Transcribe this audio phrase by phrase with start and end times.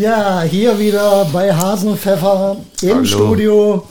[0.00, 3.04] Ja, hier wieder bei Hasenpfeffer im Hallo.
[3.04, 3.84] Studio.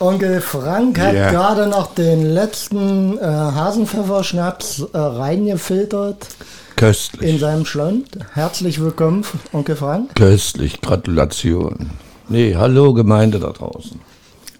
[0.00, 1.30] Onkel Frank hat Ja.
[1.30, 6.26] gerade noch den letzten äh, Hasenpfefferschnaps äh, reingefiltert
[6.70, 7.40] in Köstlich.
[7.40, 8.08] seinem Schlund.
[8.34, 10.16] Herzlich willkommen, Onkel Frank.
[10.16, 10.80] Köstlich.
[10.80, 11.90] Gratulation.
[12.28, 14.00] Nee, hallo Gemeinde da draußen.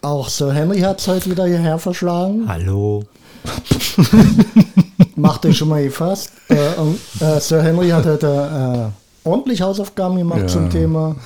[0.02, 2.44] Auch Sir Henry hat es heute wieder hierher verschlagen.
[2.46, 3.02] Hallo.
[5.16, 6.30] Macht euch schon mal gefasst.
[6.48, 10.46] Äh, äh, Sir Henry hat heute äh, ordentlich Hausaufgaben gemacht Ja.
[10.46, 11.16] zum Thema.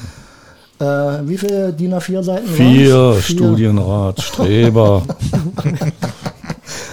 [0.80, 0.84] Äh,
[1.28, 2.46] wie viele DIN A4 Seiten?
[2.48, 3.24] Vier, waren's?
[3.24, 5.02] Studienrat, Streber.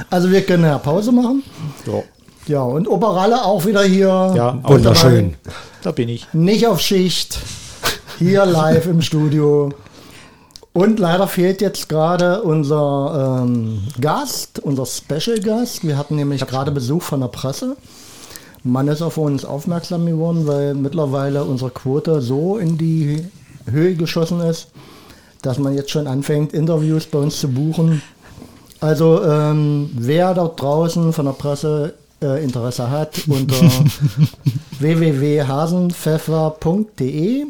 [0.09, 1.43] Also wir können ja Pause machen.
[1.85, 2.01] Ja,
[2.47, 4.07] Ja, und Operalle auch wieder hier.
[4.35, 5.35] ja wunderschön.
[5.83, 6.27] Da bin ich.
[6.33, 7.39] Nicht auf Schicht.
[8.17, 9.69] Hier live im Studio.
[10.73, 15.85] Und leider fehlt jetzt gerade unser ähm, Gast, unser Special Gast.
[15.85, 17.75] Wir hatten nämlich gerade Besuch von der Presse.
[18.67, 23.25] Man ist auf uns aufmerksam geworden, weil mittlerweile unsere Quote so in die
[23.69, 24.67] Höhe geschossen ist,
[25.41, 28.01] dass man jetzt schon anfängt, Interviews bei uns zu buchen.
[28.79, 33.55] Also ähm, wer dort draußen von der Presse äh, Interesse hat, unter
[34.79, 37.45] www.hasenpfeffer.de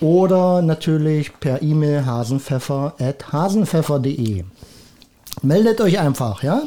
[0.00, 4.44] oder natürlich per E-Mail hasenpfeffer.hasenpfeffer.de.
[5.42, 6.62] Meldet euch einfach, ja?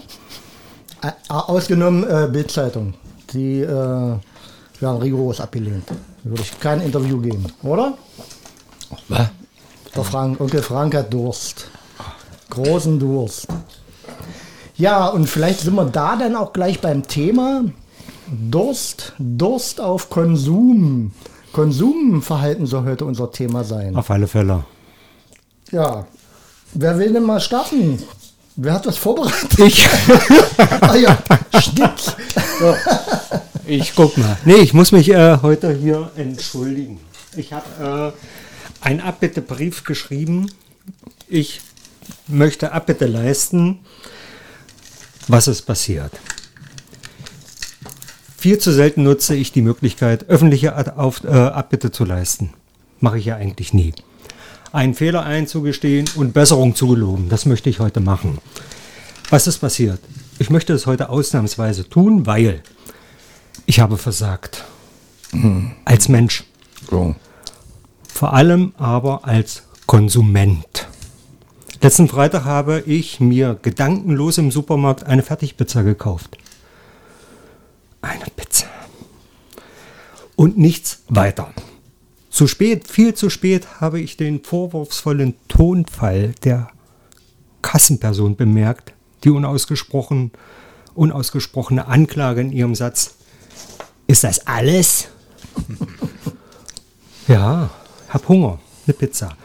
[1.01, 2.93] Ä- Ausgenommen äh, Bildzeitung.
[3.33, 3.67] Die äh,
[4.79, 5.85] werden rigoros abgelehnt.
[6.23, 7.97] Würde ich kein Interview geben, oder?
[9.07, 9.29] Was?
[9.95, 11.69] Der Frank, Onkel Frank hat Durst.
[12.49, 13.47] Großen Durst.
[14.75, 17.63] Ja, und vielleicht sind wir da dann auch gleich beim Thema
[18.27, 19.13] Durst.
[19.17, 21.11] Durst auf Konsum.
[21.53, 23.95] Konsumverhalten soll heute unser Thema sein.
[23.95, 24.65] Auf alle Fälle.
[25.71, 26.05] Ja.
[26.73, 28.03] Wer will denn mal starten?
[28.57, 29.59] Wer hat das vorbereitet?
[29.59, 29.87] Ich.
[30.81, 31.17] ah ja,
[31.59, 32.17] stimmt.
[33.67, 34.37] Ich guck mal.
[34.45, 36.99] Nee, ich muss mich äh, heute hier entschuldigen.
[37.35, 38.13] Ich habe
[38.83, 40.51] äh, einen Abbittebrief geschrieben.
[41.27, 41.61] Ich
[42.27, 43.79] möchte Abbitte leisten.
[45.27, 46.11] Was ist passiert?
[48.37, 52.53] Viel zu selten nutze ich die Möglichkeit, öffentliche Ad- auf, äh, Abbitte zu leisten.
[52.99, 53.93] Mache ich ja eigentlich nie.
[54.71, 58.37] Einen Fehler einzugestehen und Besserung zu geloben, das möchte ich heute machen.
[59.31, 59.99] Was ist passiert?
[60.37, 62.61] Ich möchte es heute ausnahmsweise tun, weil
[63.65, 64.63] ich habe versagt.
[65.83, 66.43] Als Mensch.
[66.89, 67.15] So.
[68.07, 70.87] Vor allem aber als Konsument.
[71.81, 76.37] Letzten Freitag habe ich mir gedankenlos im Supermarkt eine Fertigpizza gekauft.
[78.01, 78.67] Eine Pizza.
[80.35, 81.53] Und nichts weiter.
[82.29, 86.69] Zu spät, viel zu spät habe ich den vorwurfsvollen Tonfall der
[87.61, 88.93] Kassenperson bemerkt,
[89.23, 90.31] die unausgesprochen,
[90.93, 93.15] unausgesprochene Anklage in ihrem Satz.
[94.07, 95.07] Ist das alles?
[97.27, 97.71] Ja,
[98.09, 99.35] hab Hunger, eine Pizza.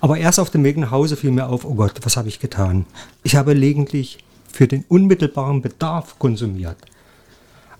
[0.00, 2.40] Aber erst auf dem Weg nach Hause fiel mir auf, oh Gott, was habe ich
[2.40, 2.84] getan?
[3.22, 4.18] Ich habe gelegentlich
[4.52, 6.76] für den unmittelbaren Bedarf konsumiert.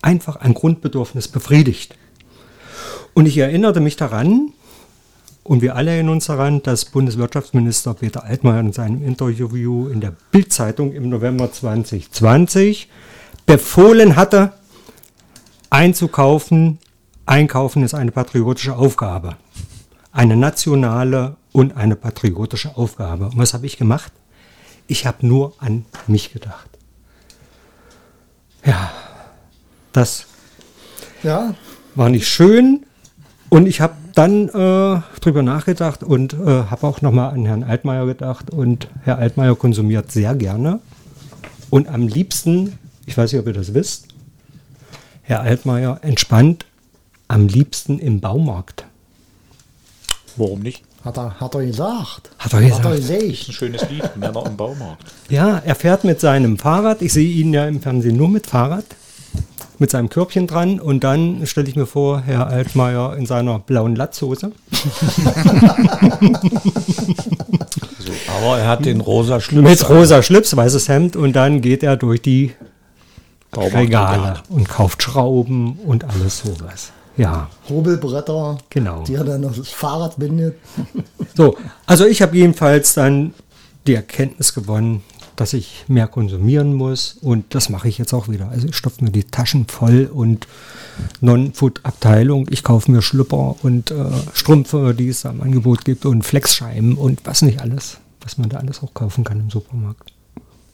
[0.01, 1.97] Einfach ein Grundbedürfnis befriedigt.
[3.15, 4.53] Und ich erinnerte mich daran,
[5.43, 10.15] und wir alle erinnern uns daran, dass Bundeswirtschaftsminister Peter Altmaier in seinem Interview in der
[10.31, 12.89] Bild-Zeitung im November 2020
[13.47, 14.53] befohlen hatte,
[15.71, 16.79] einzukaufen,
[17.27, 19.37] einkaufen ist eine patriotische Aufgabe.
[20.13, 23.27] Eine nationale und eine patriotische Aufgabe.
[23.27, 24.13] Und was habe ich gemacht?
[24.87, 26.69] Ich habe nur an mich gedacht.
[28.65, 28.91] Ja,
[29.93, 30.27] das
[31.23, 31.55] Ja,
[31.95, 32.87] war nicht schön.
[33.51, 38.07] Und ich habe dann äh, drüber nachgedacht und äh, habe auch nochmal an Herrn Altmaier
[38.07, 38.51] gedacht.
[38.51, 40.81] Und Herr Altmaier konsumiert sehr gerne.
[41.71, 44.08] Und am liebsten, ich weiß nicht, ob ihr das wisst,
[45.29, 46.65] Herr Altmaier entspannt
[47.29, 48.87] am liebsten im Baumarkt.
[50.39, 50.83] Warum nicht?
[51.05, 52.31] hat er, hat er gesagt.
[52.39, 53.13] Hat er Hat er gesagt.
[53.23, 53.53] Ein gesagt.
[53.53, 55.05] schönes Lied, Männer im Baumarkt.
[55.29, 57.03] Ja, er fährt mit seinem Fahrrad.
[57.03, 58.87] Ich sehe ihn ja im Fernsehen nur mit Fahrrad.
[59.79, 60.81] Mit seinem Körbchen dran.
[60.81, 64.53] Und dann stelle ich mir vor, Herr Altmaier in seiner blauen Latzhose.
[68.35, 69.69] Aber er hat den rosa Schlüpfer.
[69.69, 71.17] Mit rosa Schlips, weißes Hemd.
[71.17, 72.53] Und dann geht er durch die
[73.57, 76.93] Regale und kauft Schrauben und alles sowas.
[77.17, 79.03] Ja, Hobelbretter, genau.
[79.03, 80.57] die er dann auf das Fahrrad bindet.
[81.35, 81.57] So,
[81.87, 83.33] also ich habe jedenfalls dann
[83.87, 85.05] die Erkenntnis gewonnen,
[85.37, 88.49] dass ich mehr konsumieren muss und das mache ich jetzt auch wieder.
[88.49, 90.49] Also ich stopfe mir die Taschen voll und
[91.21, 92.49] Non-Food-Abteilung.
[92.51, 97.21] Ich kaufe mir Schlüpper und äh, Strümpfe, die es am Angebot gibt und Flexscheiben und
[97.25, 100.13] was nicht alles, was man da alles auch kaufen kann im Supermarkt.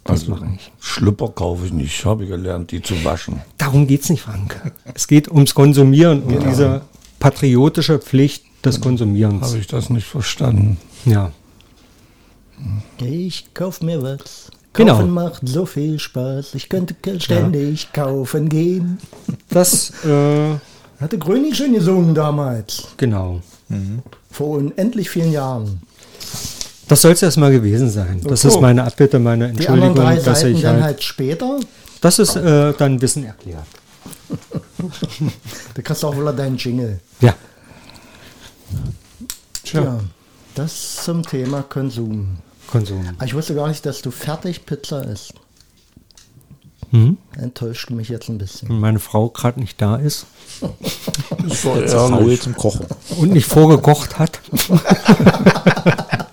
[0.05, 0.71] Das Also mache ich.
[0.81, 1.99] Schlüpper kaufe ich nicht.
[1.99, 3.41] Ich habe gelernt, die zu waschen.
[3.59, 4.61] Darum geht es nicht, Frank.
[4.95, 6.83] Es geht ums Konsumieren, um diese
[7.19, 9.47] patriotische Pflicht, des Konsumierens.
[9.49, 10.79] Habe ich das nicht verstanden.
[11.05, 11.33] Ja.
[12.99, 14.51] Ich kauf mir was.
[14.73, 14.95] Genau.
[14.97, 16.55] Kaufen macht so viel Spaß.
[16.55, 18.99] Ich könnte ständig kaufen gehen.
[19.51, 20.55] Das, äh,
[21.01, 22.89] Hatte Gröning schön gesungen damals.
[22.97, 23.41] genau.
[24.31, 25.81] Vor unendlich vielen Jahren.
[26.89, 28.21] Das soll es erstmal gewesen sein.
[28.25, 28.49] Das Oh.
[28.49, 31.61] ist meine Abbitte, meine Die anderen Entschuldigung, drei dass Seiten ich dann halt, halt später.
[32.01, 33.67] Das ist äh, dann Wissen erklärt.
[35.75, 37.01] Du auch wieder deinen Jingle.
[37.21, 37.35] Ja.
[39.73, 40.01] Ja.
[40.55, 42.39] Das zum Thema Konsum.
[42.71, 43.09] Konsum.
[43.17, 45.35] Aber ich wusste gar nicht, dass du fertig Pizza isst.
[46.91, 47.17] Mhm.
[47.37, 48.71] Enttäuscht mich jetzt ein bisschen.
[48.71, 50.27] Und meine Frau gerade nicht da ist
[51.51, 52.43] faul ehrlich.
[52.43, 52.87] zum Kochen.
[53.17, 54.41] und nicht vorgekocht hat.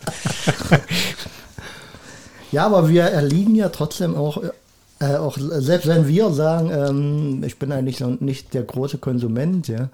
[2.51, 4.41] Ja, aber wir erliegen ja trotzdem auch,
[4.99, 9.67] äh, auch selbst wenn wir sagen, ähm, ich bin eigentlich so nicht der große Konsument,
[9.67, 9.89] ja,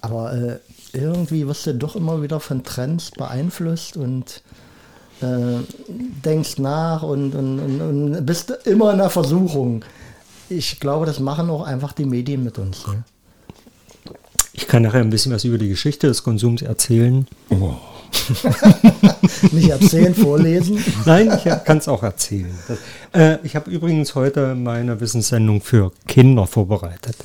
[0.00, 0.58] aber äh,
[0.92, 4.42] irgendwie wirst du doch immer wieder von Trends beeinflusst und
[5.20, 5.60] äh,
[6.24, 9.84] denkst nach und, und, und, und bist immer in der Versuchung.
[10.48, 12.86] Ich glaube, das machen auch einfach die Medien mit uns.
[12.86, 13.04] Ne?
[14.52, 17.26] Ich kann nachher ein bisschen was über die Geschichte des Konsums erzählen.
[17.48, 17.76] Oh,
[19.52, 20.82] Nicht erzählen, vorlesen.
[21.04, 22.54] Nein, ich kann es auch erzählen.
[22.68, 22.78] Das,
[23.12, 27.16] äh, ich habe übrigens heute meine Wissenssendung für Kinder vorbereitet.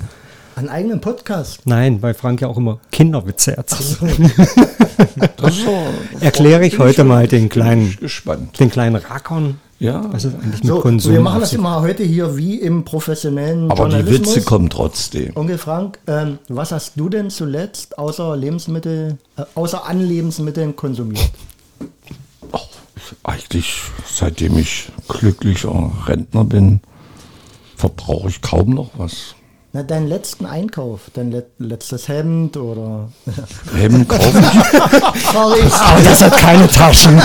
[0.56, 1.62] Einen eigenen Podcast.
[1.66, 4.00] Nein, weil Frank ja auch immer Kinderwitze erzählt.
[5.38, 5.78] das ist so,
[6.20, 7.96] Erkläre ich heute mal den kleinen,
[8.60, 12.36] den kleinen Rackern, Ja, es eigentlich mit So, Konsum wir machen das immer heute hier
[12.36, 14.36] wie im professionellen aber die Journalismus.
[14.36, 15.36] Witze kommen trotzdem.
[15.36, 21.30] Onkel Frank, ähm, was hast du denn zuletzt außer Lebensmittel, äh, außer an Lebensmitteln konsumiert?
[22.52, 22.66] Ach,
[23.24, 23.82] eigentlich,
[24.12, 26.82] seitdem ich glücklicher Rentner bin,
[27.76, 29.36] verbrauche ich kaum noch was.
[29.78, 33.12] Na, deinen letzten Einkauf, dein let letztes Hemd oder.
[33.76, 35.22] Hemden kaufe ich.
[35.32, 35.62] Sorry.
[35.72, 37.22] Aber das hat keine Taschen.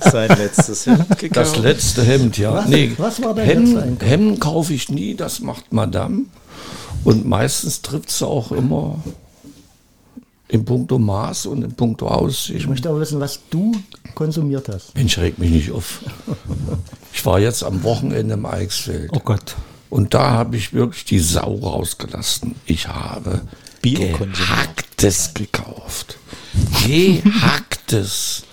[0.12, 1.06] Sein letztes Hemd
[1.36, 2.54] Das letzte Hemd, ja.
[2.54, 4.08] Was- was war dein Einkauf?
[4.08, 6.26] Hemden kaufe ich nie, das macht Madame.
[7.02, 9.00] Und meistens trifft es auch immer
[10.46, 12.68] in puncto Maß und in puncto Ich Aussehen.
[12.68, 13.72] möchte aber wissen, was du
[14.14, 14.94] konsumiert hast.
[14.94, 15.98] Mensch, reg mich nicht auf.
[17.12, 19.10] Ich war jetzt am Wochenende im Eichsfeld.
[19.12, 19.56] Oh Gott.
[19.92, 22.54] Und da habe ich wirklich die Sau rausgelassen.
[22.64, 23.42] Ich habe.
[23.82, 26.16] Gehacktes gekauft.
[26.86, 28.44] Gehacktes.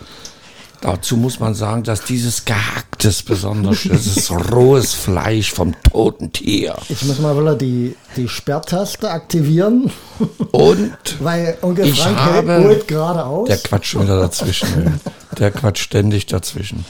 [0.81, 4.07] Dazu muss man sagen, dass dieses Gehacktes besonders ist.
[4.07, 6.75] Das ist rohes Fleisch vom toten Tier.
[6.89, 9.91] Ich muss mal wieder die, die Sperrtaste aktivieren,
[10.51, 13.47] Und weil Onkel Ich Frank habe- holt gerade aus.
[13.47, 14.99] der quatscht schon wieder dazwischen.
[15.37, 16.83] Der quatscht ständig dazwischen.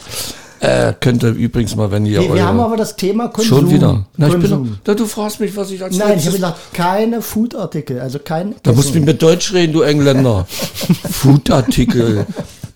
[0.61, 3.59] Äh, könnt ihr übrigens mal, wenn ihr wir, wir haben aber das Thema Konsum.
[3.59, 4.06] schon wieder.
[4.17, 4.77] Na, ich bin Konsum.
[4.83, 8.19] doch, na, du fragst mich, was ich als Nein, ich habe gesagt, keine Foodartikel, also
[8.19, 8.56] kein.
[8.63, 9.06] Da musst du Essen.
[9.06, 10.45] mit Deutsch reden, du Engländer.
[11.09, 12.25] Foodartikel.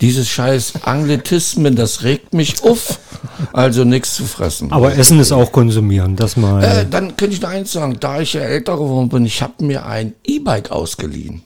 [0.02, 3.00] Dieses scheiß Anglitismen, das regt mich auf.
[3.54, 4.72] Also nichts zu fressen.
[4.72, 6.64] Aber Essen ist auch konsumieren, das mal.
[6.64, 7.98] äh, dann könnte ich noch eins sagen.
[8.00, 11.44] Da ich ja älter geworden bin, ich habe mir ein E-Bike ausgeliehen.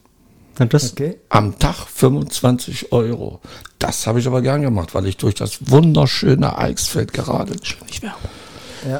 [0.69, 1.17] Das, Okay.
[1.29, 3.41] Am Tag 25 Euro.
[3.79, 7.53] Das habe ich aber gern gemacht, weil ich durch das wunderschöne Eichsfeld gerade.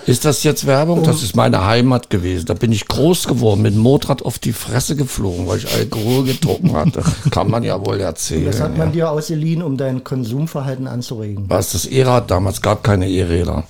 [0.05, 1.03] Ist das jetzt Werbung?
[1.03, 2.45] Das ist meine Heimat gewesen.
[2.45, 6.25] Da bin ich groß geworden, mit dem Motorrad auf die Fresse geflogen, weil ich Alkohol
[6.25, 7.03] getrunken hatte.
[7.31, 8.45] Kann man ja wohl erzählen.
[8.45, 8.93] Das hat man ja.
[8.93, 11.45] dir ausgeliehen, um dein Konsumverhalten anzuregen.
[11.47, 13.63] Was das E-Rad damals gab keine E-Räder.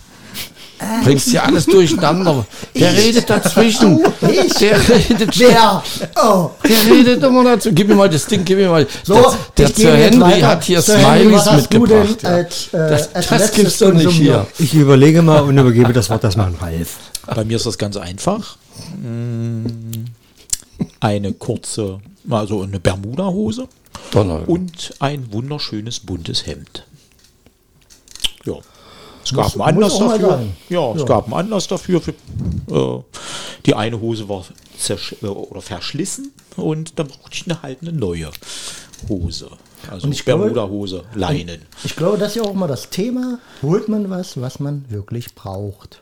[1.03, 2.46] Bringst ja alles durcheinander.
[2.75, 4.00] Der redet dazwischen.
[4.22, 4.53] Ich?
[4.55, 5.84] Der redet Wer?
[6.24, 7.72] Oh, Der redet immer dazu.
[7.74, 8.86] Gib mir mal das Ding, gib mir mal.
[9.03, 10.48] so, der der ich Sir Henry weiter.
[10.48, 12.24] hat hier Sir Henry, Smileys denn mitgebracht.
[12.24, 12.29] ja.
[12.29, 14.46] als, äh, das als das gibt's doch nicht hier.
[14.60, 16.98] ich überlege mal und übergebe das Wort erstmal an Ralf.
[17.34, 18.57] Bei mir ist das ganz einfach.
[19.01, 19.65] Mm,
[21.00, 23.67] Eine kurze, also eine Bermuda-Hose
[24.46, 26.86] und ein wunderschönes buntes Hemd.
[28.46, 28.53] Ja.
[29.27, 30.48] Es Muss- gab einen Anlass muss auch mal dafür.
[30.69, 31.05] Ja, es Ja.
[31.05, 32.01] gab einen Anlass dafür.
[32.01, 33.03] Für, äh,
[33.65, 34.46] die eine Hose war
[34.89, 38.29] äh, oder verschlissen und dann brauchte ich eine halt eine neue
[39.10, 39.50] Hose.
[39.91, 41.62] Also Bermuda-Hose, Leinen.
[41.84, 43.39] Ich glaube, das ist ja auch mal das Thema.
[43.62, 46.01] Holt man was, was man wirklich braucht?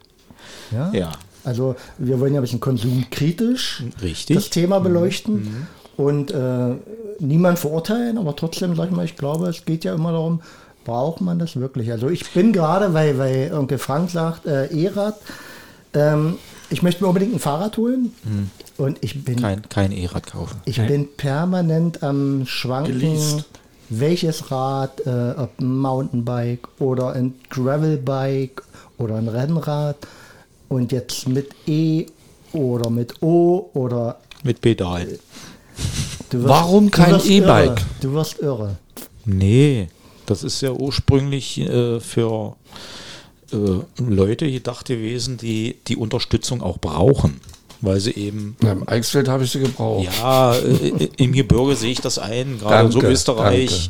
[0.72, 0.92] Ja.
[0.94, 1.12] Ja.
[1.44, 4.36] Also, wir wollen ja ein bisschen konsumkritisch Richtig.
[4.36, 5.68] das Thema beleuchten
[5.98, 6.76] und äh,
[7.20, 10.42] niemand verurteilen, aber trotzdem, sag ich mal, ich glaube, es geht ja immer darum,
[10.86, 11.92] braucht man das wirklich?
[11.92, 15.16] Also, ich bin gerade, weil, weil Onkel Frank sagt, äh, E-Rad,
[15.94, 16.36] ähm,
[16.70, 18.12] ich möchte mir unbedingt ein Fahrrad holen
[18.78, 20.58] und ich bin Kein, kein E-Rad kaufen.
[20.66, 23.46] ich bin permanent am Schwanken, Geleast.
[23.90, 28.64] welches Rad, äh, ob ein Mountainbike oder ein Gravelbike
[28.98, 29.98] oder ein Rennrad
[30.70, 32.08] und jetzt mit E
[32.52, 35.06] oder mit O oder Mit Pedal.
[36.32, 37.80] Du wirst- Warum kein E-Bike?
[38.02, 38.78] Du wirst irre.
[39.26, 39.88] Nee,
[40.26, 42.56] das ist ja ursprünglich äh, für
[43.52, 47.40] äh, Leute gedacht gewesen, die die Unterstützung auch brauchen.
[47.86, 50.08] Weil sie eben, Ja, Im Eichsfeld habe ich sie gebraucht.
[50.20, 53.90] ja, äh, im Gebirge sehe ich das ein, gerade so Danke, Österreich,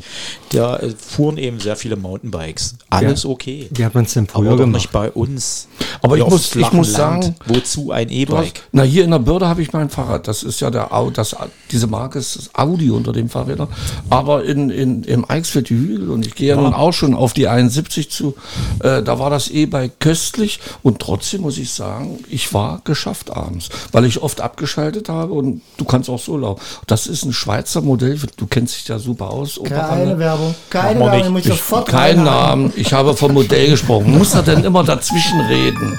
[0.50, 2.74] da äh, fuhren eben sehr viele Mountainbikes.
[2.90, 3.68] Alles okay.
[3.72, 4.74] Wie hat man es denn Aber früher gemacht?
[4.74, 5.68] nicht bei uns.
[6.02, 8.62] Aber ich muss- ich muss sagen, wozu ein E-Bike?
[8.72, 10.28] na, hier in der Börde habe ich mein Fahrrad.
[10.28, 11.34] Das ist ja der Au, das,
[11.70, 13.68] diese Marke ist das Audi unter den Fahrrädern.
[14.10, 17.32] Aber in, in, im Eichsfeld die Hügel und ich gehe ja nun auch schon auf
[17.32, 18.34] die 71 zu,
[18.80, 23.68] äh, da war das E-Bike köstlich und trotzdem muss ich sagen, ich war geschafft abends,
[23.92, 26.60] weil ich oft abgeschaltet habe und du kannst auch so laufen.
[26.86, 29.60] Das ist ein Schweizer Modell, du kennst dich ja super aus.
[29.64, 30.18] Keine.
[30.18, 30.54] Werbung.
[30.70, 31.34] Keine Werbung.
[31.34, 31.46] nicht.
[31.46, 32.24] Ich sofort kein.
[32.24, 34.16] Namen, ich habe vom Modell gesprochen.
[34.16, 35.98] Muss er denn immer dazwischen reden?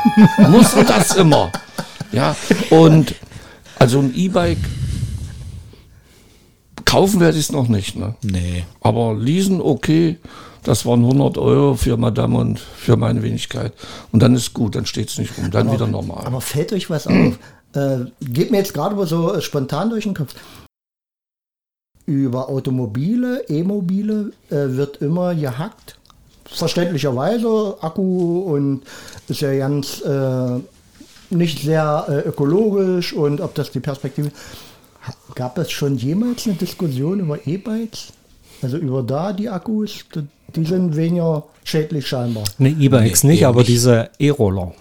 [0.49, 1.51] Muss er das immer?
[2.11, 2.35] Ja,
[2.69, 3.15] und
[3.77, 4.57] also ein E-Bike
[6.85, 8.15] kaufen werde ich es noch nicht, ne?
[8.23, 8.65] Nee.
[8.81, 10.17] Aber leasen, okay,
[10.63, 13.73] das waren 100 Euro für Madame und für meine Wenigkeit.
[14.11, 16.25] Und dann ist gut, dann steht es nicht rum, dann wieder normal.
[16.25, 17.37] Aber fällt euch was auf?
[17.77, 20.33] Äh, geht mir jetzt gerade so spontan durch den Kopf.
[22.07, 25.97] Über Automobile, E-Mobile äh, wird immer gehackt.
[26.45, 28.81] Verständlicherweise, Akku und
[29.27, 30.59] ist ja ganz äh,
[31.29, 34.31] nicht sehr äh, ökologisch und ob das die Perspektive.
[35.35, 38.13] Gab es schon jemals eine Diskussion über E-Bikes?
[38.61, 40.05] Also über da die Akkus,
[40.55, 42.45] die sind weniger schädlich scheinbar.
[42.57, 43.69] Ne, E-Bikes Nee, nicht, aber nicht.
[43.69, 44.73] diese E-Roller.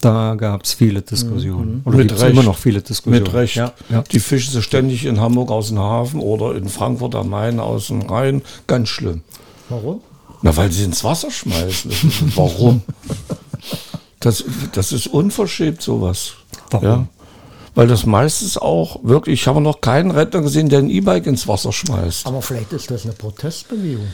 [0.00, 1.82] Da gab es viele Diskussionen.
[1.84, 2.30] Oder Mit Recht.
[2.30, 3.24] immer noch viele Diskussionen.
[3.24, 3.56] Mit Recht.
[3.56, 4.02] Ja, ja.
[4.02, 7.88] Die fischen sie ständig in Hamburg aus dem Hafen oder in Frankfurt am Main aus
[7.88, 8.42] dem Rhein.
[8.66, 9.22] Ganz schlimm.
[9.68, 10.00] Warum?
[10.42, 11.90] Na, weil sie ins Wasser schmeißen.
[12.36, 12.82] Warum?
[14.20, 16.34] Das, das ist unverschämt, sowas.
[16.70, 16.86] Warum?
[16.86, 17.06] Ja.
[17.74, 21.46] Weil das meistens auch wirklich, ich habe noch keinen Rentner gesehen, der ein E-Bike ins
[21.46, 22.26] Wasser schmeißt.
[22.26, 24.08] Aber vielleicht ist das eine Protestbewegung.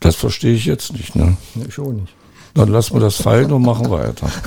[0.00, 1.14] Das verstehe ich jetzt nicht.
[1.14, 1.36] Ne?
[1.68, 2.12] Ich auch nicht.
[2.54, 4.28] Dann lassen wir das fallen und machen weiter.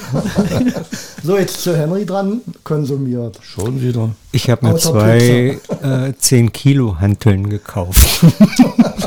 [1.23, 3.37] So, jetzt zu Henry dran, konsumiert.
[3.43, 4.09] Schon wieder.
[4.31, 8.25] Ich habe mir zwei äh, 10 Kilo Hanteln gekauft.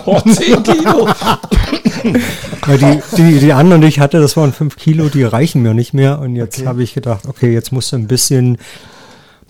[0.06, 1.08] Oh, 10 Kilo.
[2.66, 5.72] Weil die, die, die anderen, die ich hatte, das waren 5 Kilo, die reichen mir
[5.72, 6.18] nicht mehr.
[6.20, 6.66] Und jetzt Okay.
[6.68, 8.58] habe ich gedacht, okay, jetzt musst du ein bisschen,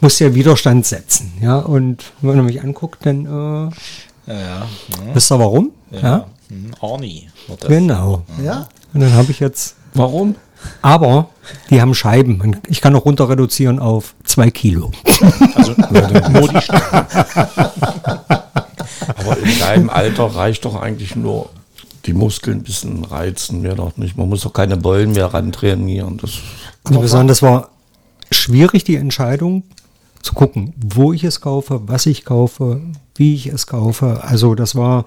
[0.01, 1.33] musst ja Widerstand setzen.
[1.43, 4.67] Ja, und wenn man mich anguckt, dann äh, Ja, ja.
[5.13, 5.73] wisst ihr warum?
[5.91, 7.29] Ja, Hm, Arnie.
[7.49, 7.69] wird das.
[7.69, 8.23] genau.
[8.45, 8.69] Ja?
[8.95, 10.37] Und dann habe ich jetzt, Warum?
[10.83, 11.29] aber
[11.71, 12.61] die haben Scheiben.
[12.69, 14.93] Ich kann noch runter reduzieren auf 2 Kilo.
[15.55, 15.75] Also
[16.31, 17.07] nur die Stange.
[19.17, 21.51] Aber in deinem Alter reicht doch eigentlich nur
[22.07, 24.17] die Muskeln ein bisschen reizen, mehr doch nicht.
[24.17, 26.19] Man muss doch keine Beulen mehr ran trainieren.
[26.19, 26.33] Das,
[26.85, 27.71] Und wir sagen, das war
[28.31, 29.65] schwierig, die Entscheidung
[30.23, 32.81] zu gucken, wo ich es kaufe, was ich kaufe,
[33.17, 34.23] wie ich es kaufe.
[34.23, 35.05] Also das war,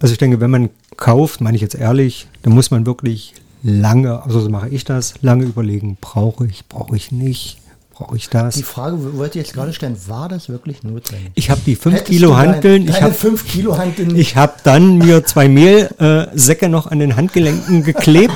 [0.00, 4.22] also ich denke, wenn man kauft, meine ich jetzt ehrlich, dann muss man wirklich lange,
[4.22, 7.58] also so mache ich das, lange überlegen, brauche ich, brauche ich nicht,
[7.94, 8.60] brauche ich Die das.
[8.62, 11.30] Frage wollte ich jetzt gerade stellen, war das wirklich notwendig?
[11.34, 14.98] Ich habe die 5 Hättest Kilo Hanteln, ich habe 5 Kilo Hanteln ich habe dann
[14.98, 18.34] mir zwei Mehlsäcke äh, noch an den Handgelenken geklebt,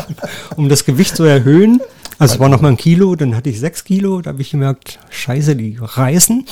[0.56, 1.80] um das Gewicht zu erhöhen.
[2.20, 4.50] Also es war noch mal ein Kilo, dann hatte ich sechs Kilo, da habe ich
[4.50, 6.44] gemerkt, scheiße, die reißen.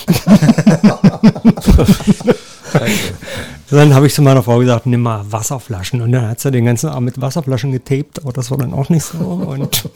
[3.70, 6.00] dann habe ich zu meiner Frau gesagt, nimm mal Wasserflaschen.
[6.00, 8.88] Und dann hat sie den ganzen Abend mit Wasserflaschen getaped, aber das war dann auch
[8.88, 9.18] nicht so.
[9.18, 9.88] Und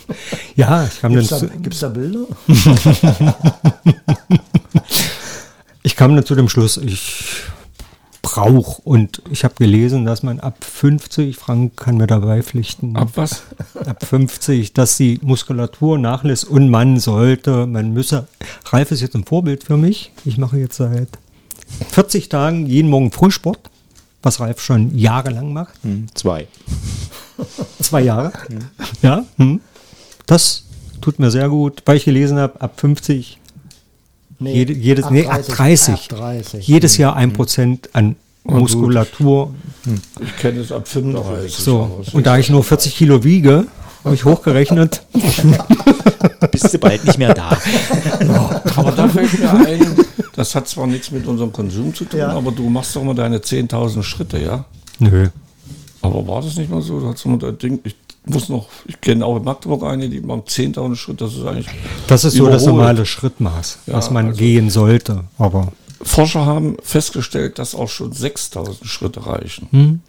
[0.57, 2.27] ja, ich kam dann, Gibt's da, zu, gibt's da Bilder?
[5.83, 7.45] ich kam dann zu dem Schluss, ich
[8.23, 13.11] brauche und ich habe gelesen, dass man ab 50, Frank kann mir dabei pflichten, ab
[13.15, 13.43] was?
[13.87, 18.29] ab 50, dass die Muskulatur nachlässt und man sollte, man müsse,
[18.67, 20.13] Ralf ist jetzt ein Vorbild für mich.
[20.25, 21.09] Ich mache jetzt seit
[21.91, 23.71] 40 Tagen jeden Morgen Frühsport,
[24.23, 25.75] was Ralf schon jahrelang macht.
[25.83, 26.47] Hm, zwei.
[27.81, 28.33] Zwei Jahre.
[29.03, 29.61] Ja, hm.
[30.27, 30.65] das
[31.01, 33.39] tut mir sehr gut, weil ich gelesen habe, ab 50,
[34.41, 36.67] Nee, jede, jedes, ab nee, ab 30, Ab 30.
[36.67, 39.55] jedes Jahr ein Prozent an Muskulatur.
[40.21, 41.55] Ich kenne es ab 35.
[41.55, 43.67] So, und da ich nur 40 Kilo wiege,
[44.05, 45.03] habe ich hochgerechnet,
[46.51, 47.57] Bist du bald nicht mehr da.
[48.77, 49.97] Aber da fällt mir ein,
[50.35, 52.31] das hat zwar nichts mit unserem Konsum zu tun, Ja.
[52.31, 54.65] aber du machst doch mal deine 10.000 Schritte, ja?
[54.99, 55.29] nö,
[56.03, 57.01] Aber war das nicht mal so?
[57.01, 57.95] Da hat's mal das Ding, ich
[58.27, 61.69] muss noch, ich kenne auch in Magdeburg eine, die machen 10.000 Schritte, das ist eigentlich.
[62.07, 66.79] das ist so das normale Schrittmaß, Ja, was man also- gehen sollte, aber Forscher haben
[66.83, 69.69] festgestellt, dass auch schon 6.000 Schritte reichen.
[69.71, 70.01] Hm.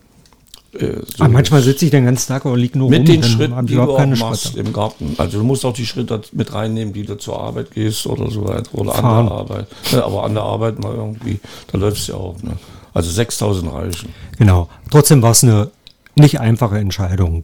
[0.74, 3.06] Äh, so Aber manchmal sitze ich den ganzen Tag oder liege nur mit rum.
[3.06, 4.60] den dann Schritten, die du auch machst Schritte.
[4.60, 5.16] im Garten.
[5.18, 8.48] Also du musst auch die Schritte mit reinnehmen, die du zur Arbeit gehst oder so
[8.48, 8.74] weiter.
[8.74, 9.26] Oder an Fahren.
[9.28, 9.68] der Arbeit.
[9.92, 11.40] Ja, aber an der Arbeit mal irgendwie,
[11.72, 12.36] da läuft es ja auch.
[12.42, 12.52] Ne?
[12.94, 14.10] Also 6000 reichen.
[14.38, 14.68] Genau.
[14.90, 15.70] Trotzdem war es eine
[16.16, 17.44] nicht einfache Entscheidung.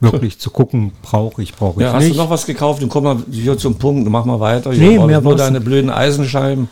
[0.00, 2.14] Wirklich zu gucken, brauche ich, brauche ich Ja, hast nicht.
[2.14, 2.82] du noch was gekauft?
[2.82, 4.72] Und komm mal hier zum Punkt, mach mal weiter.
[4.72, 6.68] Hier Nee, war mehr nur deine blöden Eisenscheiben.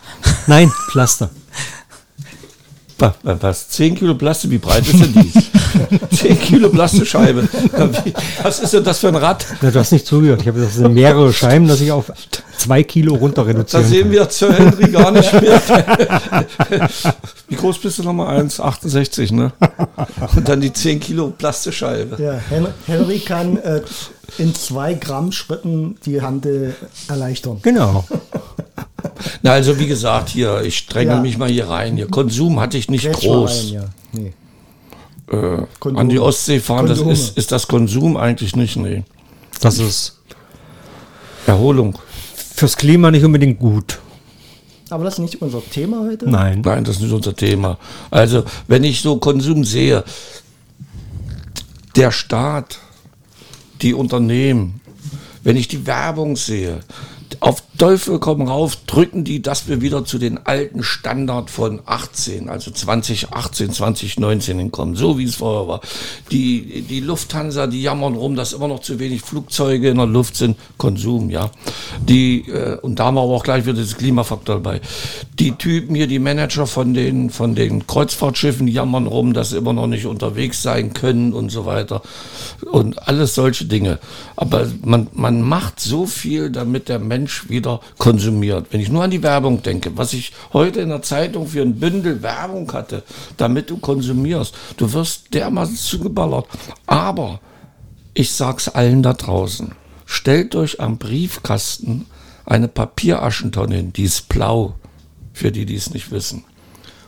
[0.46, 1.30] Nein, Pflaster.
[2.98, 3.68] Wa- wa- Was?
[3.70, 5.32] 10 Kilo Plaste, wie breit ist denn die?
[6.16, 7.48] 10 Kilo Plastescheibe.
[8.42, 9.44] Was ist denn das für ein Rad?
[9.62, 10.40] Na, du hast nicht zugehört.
[10.42, 12.12] Ich habe gesagt, das sind mehrere Scheiben, dass ich auf
[12.56, 15.60] zwei Kilo runter Da reduzieren sehen wir Sir Henry gar nicht mehr.
[17.48, 18.40] Wie groß bist du nochmal?
[18.40, 19.52] 1,68, ne?
[20.36, 22.22] Und dann die 10 Kilo Plastescheibe.
[22.22, 23.82] Ja, Hen Henry kann äh,
[24.38, 26.70] in zwei Gramm Schritten die Hand äh,
[27.08, 27.58] erleichtern.
[27.62, 28.04] Genau.
[29.42, 31.20] Na, also wie gesagt, hier, ich dränge Ja.
[31.20, 31.96] mich mal hier rein.
[31.96, 33.64] Hier, Konsum hatte ich nicht Quetsch groß.
[33.64, 33.84] rein, ja.
[34.12, 34.32] nee.
[35.30, 35.62] Äh,
[35.96, 39.04] an die Ostsee fahren, das ist, ist das Konsum eigentlich nicht, nee.
[39.60, 40.18] Das ist
[41.46, 41.98] Erholung.
[42.54, 43.98] fürs Klima nicht unbedingt gut.
[44.90, 46.28] Aber das ist nicht unser Thema heute.
[46.28, 46.60] Nein.
[46.64, 47.78] Nein, das ist nicht unser Thema.
[48.10, 50.04] Also, wenn ich so Konsum sehe,
[51.96, 52.78] der Staat,
[53.82, 54.80] die Unternehmen,
[55.42, 56.80] wenn ich die Werbung sehe,
[57.40, 62.48] auf Teufel komm rauf, drücken die, dass wir wieder zu den alten Standard von 18,
[62.48, 65.80] also 2018, 2019 hinkommen, so wie es vorher war.
[66.30, 70.36] Die, die Lufthansa, die jammern rum, dass immer noch zu wenig Flugzeuge in der Luft
[70.36, 70.56] sind.
[70.78, 71.50] Konsum, ja.
[72.08, 74.80] Die, äh, und da haben wir aber auch gleich wieder das Klimafaktor dabei.
[75.40, 79.72] Die Typen hier, die Manager von den, von den Kreuzfahrtschiffen, jammern rum, dass sie immer
[79.72, 82.02] noch nicht unterwegs sein können und so weiter.
[82.70, 83.98] Und alles solche Dinge.
[84.36, 88.66] Aber man, man macht so viel, damit der Mensch wieder konsumiert.
[88.70, 91.78] Wenn ich nur an die Werbung denke, was ich heute in der Zeitung für ein
[91.78, 93.02] Bündel Werbung hatte,
[93.36, 96.46] damit du konsumierst, du wirst dermaßen zugeballert.
[96.86, 97.40] Aber
[98.14, 99.72] ich sag's allen da draußen.
[100.06, 102.06] Stellt euch am Briefkasten
[102.46, 104.74] eine Papieraschentonne hin, die ist blau,
[105.32, 106.44] für die, die es nicht wissen.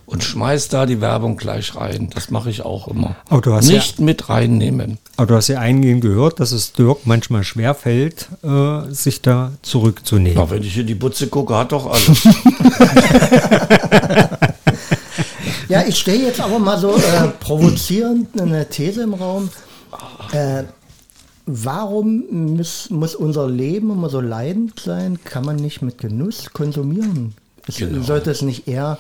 [0.07, 2.11] Und schmeißt da die Werbung gleich rein.
[2.15, 3.17] Das mache ich auch immer.
[3.29, 4.99] Aber du hast nicht mit reinnehmen.
[5.17, 10.39] Aber du hast ja eingehend gehört, dass es Dirk manchmal schwerfällt, äh, sich da zurückzunehmen.
[10.39, 12.29] Ja, wenn ich hier die Butze gucke, hat doch alles.
[15.69, 19.49] Ja, ich stelle jetzt aber mal so äh, provozierend eine These im Raum.
[20.33, 20.63] Äh,
[21.47, 25.19] warum muss, muss unser Leben immer so leidend sein?
[25.25, 27.35] Kann man nicht mit Genuss konsumieren?
[27.67, 28.03] Es, Genau.
[28.05, 28.99] Sollte es nicht eher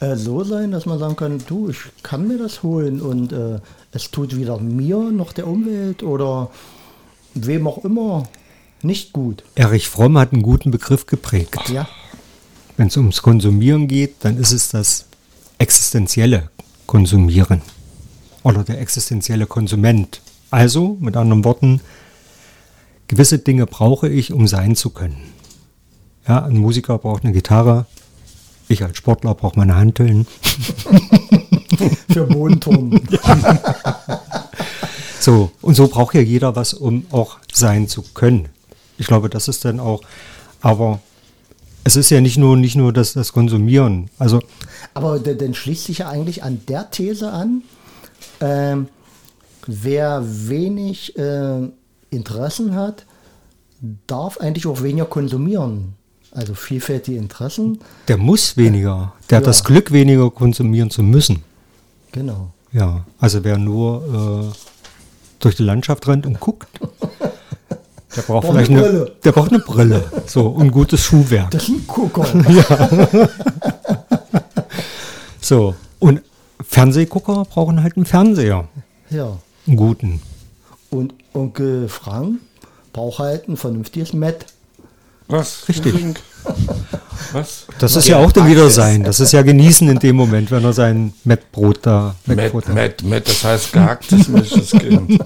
[0.00, 3.60] äh, so sein, dass man sagen kann, du, ich kann mir das holen und äh,
[3.92, 6.50] es tut weder mir noch der Umwelt oder
[7.34, 8.24] wem auch immer
[8.82, 9.44] nicht gut.
[9.54, 11.68] Erich Fromm hat einen guten Begriff geprägt.
[11.68, 11.88] Ja,
[12.76, 15.06] Wenn es ums Konsumieren geht, dann ist es das
[15.58, 16.50] existenzielle
[16.86, 17.60] Konsumieren
[18.42, 20.22] oder der existenzielle Konsument.
[20.50, 21.80] Also, mit anderen Worten,
[23.06, 25.18] gewisse Dinge brauche ich, um sein zu können.
[26.26, 27.86] Ja, ein Musiker braucht eine Gitarre,
[28.70, 30.26] ich als Sportler brauche meine Hanteln.
[32.10, 33.00] für Bodenturm.
[35.20, 38.48] So, und so braucht ja jeder was, um auch sein zu können.
[38.96, 40.00] Ich glaube, das ist dann auch,
[40.62, 41.00] aber
[41.84, 44.08] es ist ja nicht nur, nicht nur das, das Konsumieren.
[44.18, 44.40] Also,
[44.94, 47.62] Aber dann schließt sich ja eigentlich an der These an,
[48.40, 48.88] ähm,
[49.66, 51.68] wer wenig äh,
[52.08, 53.04] Interessen hat,
[54.06, 55.96] darf eigentlich auch weniger konsumieren.
[56.32, 59.48] Also vielfältige Interessen, der muss weniger, der hat Ja.
[59.48, 61.42] das Glück, weniger konsumieren zu müssen.
[62.12, 62.50] genau.
[62.72, 64.56] Ja, also wer nur äh,
[65.40, 66.68] durch die Landschaft rennt und guckt,
[68.16, 69.12] der braucht vielleicht eine eine, Brille.
[69.24, 70.04] der braucht eine Brille.
[70.26, 71.50] So, und gutes Schuhwerk.
[71.50, 72.26] Das ist ein Gucker.
[75.40, 76.22] So, und
[76.62, 78.68] Fernsehgucker brauchen halt einen Fernseher.
[79.10, 79.38] ja.
[79.66, 80.22] Einen guten.
[80.90, 82.38] Und Onkel Frank
[82.92, 84.46] braucht halt ein vernünftiges Met.
[85.30, 85.68] Was?
[85.68, 85.94] Richtig.
[87.32, 87.66] Was?
[87.78, 89.04] Das ist ja auch dann wieder sein.
[89.04, 92.74] Das ist ja genießen in dem Moment, wenn er sein Mettbrot da Mettbrot hat.
[92.74, 95.20] Matt, Matt, das heißt gehacktes mischtes Kind.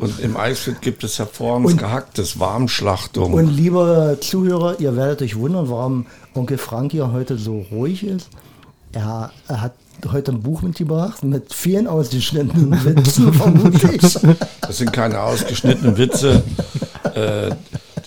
[0.00, 3.32] Und im Eisfeld gibt es hervorragendes gehacktes Warmschlachtung.
[3.32, 8.28] Und liebe Zuhörer, ihr werdet euch wundern, warum Onkel Frank hier heute so ruhig ist.
[8.92, 9.74] Er, er hat
[10.10, 14.00] heute ein Buch mitgebracht mit vielen ausgeschnittenen Witzen, vermutlich.
[14.00, 16.42] Das sind keine ausgeschnittenen Witze.
[17.14, 17.50] Äh,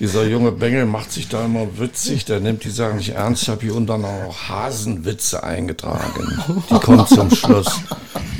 [0.04, 2.26] dieser junge Bengel macht sich da immer witzig.
[2.26, 3.44] Der nimmt die Sachen nicht ernst.
[3.44, 6.44] Ich habe hier unten auch Hasenwitze eingetragen.
[6.70, 7.80] Die kommen zum Schluss.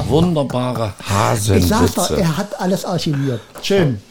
[0.06, 2.22] Wunderbare Ich sag's doch, Hasenwitze.
[2.22, 3.40] er hat alles archiviert.
[3.62, 4.02] Schön.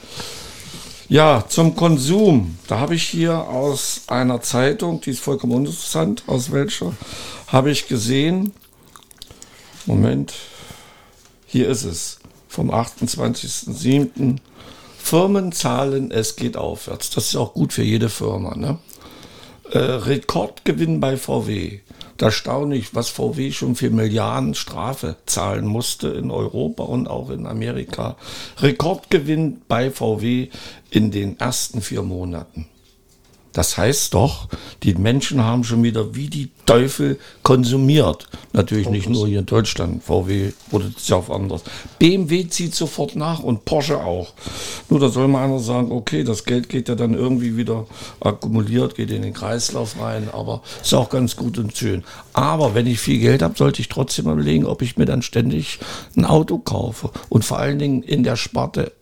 [1.11, 2.57] Ja, zum Konsum.
[2.69, 6.95] Da habe ich hier aus einer Zeitung, die ist vollkommen uninteressant, aus welcher,
[7.49, 8.53] habe ich gesehen.
[9.85, 10.33] Moment.
[11.45, 12.19] Hier ist es.
[12.49, 14.39] vom 28.07.
[15.03, 17.11] Firmenzahlen, es geht aufwärts.
[17.11, 18.57] Das ist auch gut für jede Firma.
[18.57, 18.79] Ne?
[19.71, 21.81] Äh, Rekordgewinn bei VW.
[22.17, 27.31] Da staune ich, was VW schon für Milliarden Strafe zahlen musste in Europa und auch
[27.31, 28.17] in Amerika.
[28.59, 30.49] Rekordgewinn bei VW
[30.91, 32.69] in den ersten vier Monaten.
[33.53, 34.49] Das heißt doch,
[34.83, 38.29] die Menschen haben schon wieder wie die Teufel konsumiert.
[38.53, 40.03] Natürlich nicht nur hier in Deutschland.
[40.03, 40.53] VW
[41.07, 41.63] ja auf anders.
[41.99, 44.33] BMW zieht sofort nach und Porsche auch.
[44.89, 47.87] Nur da soll mal einer sagen, okay, das Geld geht ja dann irgendwie wieder
[48.21, 52.05] akkumuliert, geht in den Kreislauf rein, aber ist auch ganz gut und schön.
[52.33, 55.79] Aber wenn ich viel Geld habe, sollte ich trotzdem überlegen, ob ich mir dann ständig
[56.17, 57.11] ein Auto kaufe.
[57.29, 58.93] Und vor allen Dingen in der Sparte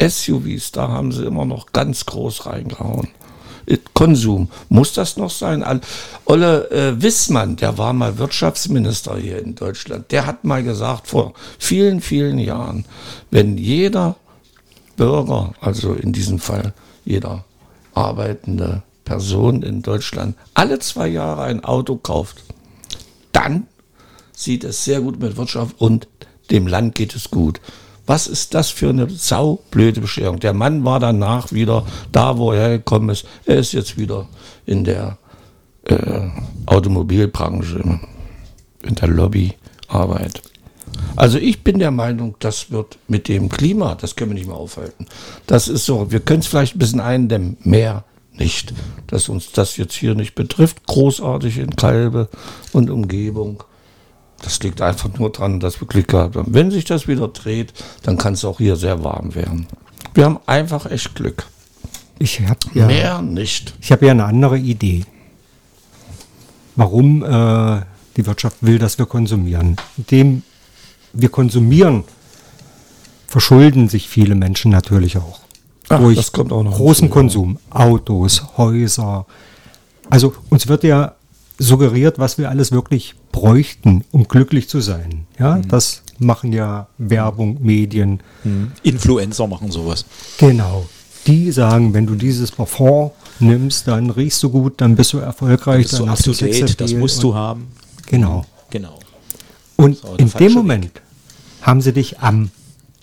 [0.00, 3.08] SUVs, da haben sie immer noch ganz groß reingehauen.
[3.94, 4.48] Konsum.
[4.68, 5.64] Muss das noch sein?
[6.24, 11.34] Olle äh, Wissmann, der war mal Wirtschaftsminister hier in Deutschland, der hat mal gesagt vor
[11.58, 12.84] vielen, vielen Jahren,
[13.30, 14.16] wenn jeder
[14.96, 17.44] Bürger, also in diesem Fall jeder
[17.94, 22.42] arbeitende Person in Deutschland, alle zwei Jahre ein Auto kauft,
[23.32, 23.66] dann
[24.32, 26.08] sieht es sehr gut mit Wirtschaft und
[26.50, 27.60] dem Land geht es gut.
[28.10, 30.40] Was ist das für eine saublöde Bescherung?
[30.40, 33.24] Der Mann war danach wieder da, wo er hergekommen ist.
[33.46, 34.26] Er ist jetzt wieder
[34.66, 35.16] in der
[35.84, 36.22] äh,
[36.66, 38.00] Automobilbranche,
[38.82, 40.42] in der Lobbyarbeit.
[41.14, 44.56] Also ich bin der Meinung, das wird mit dem Klima, das können wir nicht mehr
[44.56, 45.06] aufhalten.
[45.46, 48.74] Das ist so, wir können es vielleicht ein bisschen eindämmen, mehr nicht.
[49.06, 52.28] Dass uns das jetzt hier nicht betrifft, großartig in Kalbe
[52.72, 53.62] und Umgebung.
[54.42, 56.54] Das liegt einfach nur daran, dass wir Glück gehabt haben.
[56.54, 57.72] Wenn sich das wieder dreht,
[58.02, 59.66] dann kann es auch hier sehr warm werden.
[60.14, 61.46] Wir haben einfach echt Glück.
[62.18, 63.74] Ich habe ja, Mehr nicht.
[63.80, 65.04] Ich habe ja eine andere Idee.
[66.76, 67.82] Warum äh,
[68.16, 69.76] die Wirtschaft will, dass wir konsumieren.
[69.96, 70.42] Indem
[71.12, 72.04] wir konsumieren,
[73.26, 75.40] verschulden sich viele Menschen natürlich auch.
[75.88, 79.26] Ach, durch das kommt auch noch großen hinzu, Konsum, Autos, Häuser.
[80.08, 81.14] Also uns wird ja
[81.60, 85.26] suggeriert, was wir alles wirklich bräuchten, um glücklich zu sein.
[85.38, 85.68] Ja, mhm.
[85.68, 88.20] das machen ja Werbung, Medien.
[88.42, 88.72] Mhm.
[88.82, 90.04] Influencer machen sowas.
[90.38, 90.88] Genau.
[91.26, 95.88] Die sagen, wenn du dieses Parfum nimmst, dann riechst du gut, dann bist du erfolgreich,
[95.88, 97.68] dann, dann hast du date, das musst du haben.
[98.06, 98.44] Genau.
[98.70, 98.98] Genau.
[99.76, 101.02] Und in dem Moment Weg.
[101.62, 102.50] haben sie dich am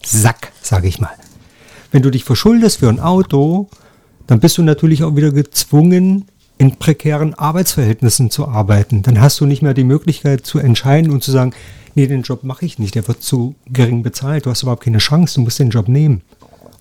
[0.03, 1.13] Sack, sage ich mal.
[1.91, 3.69] Wenn du dich verschuldest für ein Auto,
[4.25, 6.25] dann bist du natürlich auch wieder gezwungen,
[6.57, 9.03] in prekären Arbeitsverhältnissen zu arbeiten.
[9.03, 11.53] Dann hast du nicht mehr die Möglichkeit zu entscheiden und zu sagen,
[11.95, 14.97] nee, den Job mache ich nicht, der wird zu gering bezahlt, du hast überhaupt keine
[14.97, 16.21] Chance, du musst den Job nehmen,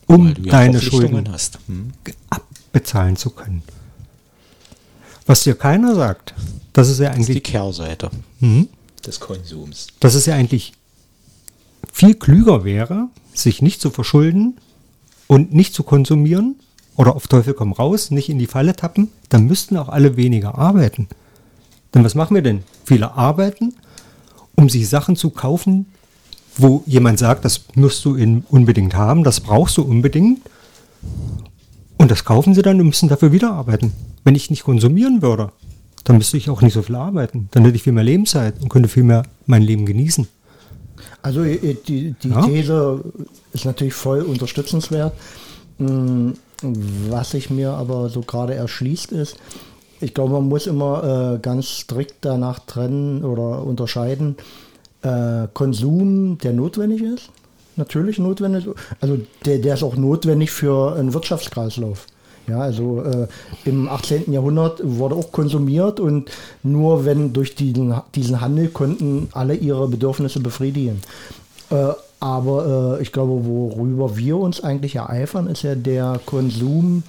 [0.07, 1.27] um deine Schulden
[1.67, 1.93] hm.
[2.31, 3.63] abbezahlen zu können.
[5.27, 6.35] Was dir keiner sagt,
[6.73, 7.27] das ist ja eigentlich...
[7.27, 8.11] Das ist die Kehrseite
[8.41, 8.69] mhm.
[9.05, 9.89] des Konsums.
[9.99, 10.73] Dass es ja eigentlich
[11.93, 14.59] viel klüger wäre, sich nicht zu verschulden
[15.27, 16.57] und nicht zu konsumieren,
[16.97, 20.59] oder auf Teufel komm raus, nicht in die Falle tappen, dann müssten auch alle weniger
[20.59, 21.09] arbeiten.
[21.95, 22.63] Denn was machen wir denn?
[22.85, 23.75] Viele arbeiten,
[24.55, 25.87] um sich Sachen zu kaufen,
[26.57, 30.41] wo jemand sagt, das musst du in, unbedingt haben, das brauchst du unbedingt.
[31.99, 33.93] Und das kaufen sie dann und müssen dafür wieder arbeiten.
[34.25, 35.53] Wenn ich nicht konsumieren würde,
[36.05, 37.49] dann müsste ich auch nicht so viel arbeiten.
[37.53, 40.29] Dann hätte ich viel mehr Lebenszeit und könnte viel mehr mein Leben genießen.
[41.23, 42.47] Also die, die ja?
[42.47, 43.05] These
[43.53, 45.13] ist natürlich voll unterstützenswert.
[46.63, 49.37] Was sich mir aber so gerade erschließt ist,
[50.01, 54.37] ich glaube, man muss immer äh, ganz strikt danach trennen oder unterscheiden,
[55.03, 57.31] äh, Konsum, der notwendig ist,
[57.77, 58.67] natürlich notwendig,
[59.01, 62.07] also der, der ist auch notwendig für einen Wirtschaftskreislauf.
[62.49, 63.27] Ja, also äh,
[63.65, 64.33] im 18.
[64.33, 66.31] Jahrhundert wurde auch konsumiert und
[66.63, 71.01] nur wenn durch diesen, diesen Handel konnten alle ihre Bedürfnisse befriedigen.
[71.71, 71.89] Äh,
[72.27, 77.05] aber äh, ich glaube, worüber wir uns eigentlich ereifern, ist ja der Konsum,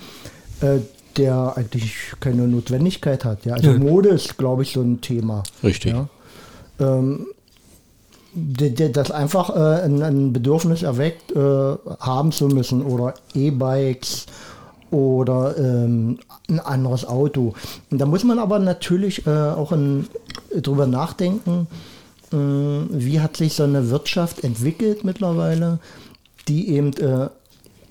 [0.61, 0.79] äh,
[1.17, 3.45] der eigentlich keine Notwendigkeit hat.
[3.45, 3.55] Ja?
[3.55, 3.79] Also ja.
[3.79, 5.41] Mode ist, glaube ich, so ein Thema.
[5.63, 5.93] Richtig.
[5.93, 6.07] Ja?
[6.79, 7.25] Ähm,
[8.35, 11.39] das einfach äh, ein, ein, Bedürfnis erweckt, äh,
[11.99, 14.27] haben zu müssen oder E-Bikes
[14.91, 17.55] oder ähm, ein anderes Auto.
[17.89, 20.05] Und da muss man aber natürlich äh, auch in,
[20.55, 21.65] drüber nachdenken,
[22.31, 25.79] wie hat sich so eine Wirtschaft entwickelt mittlerweile,
[26.47, 27.29] die eben, äh,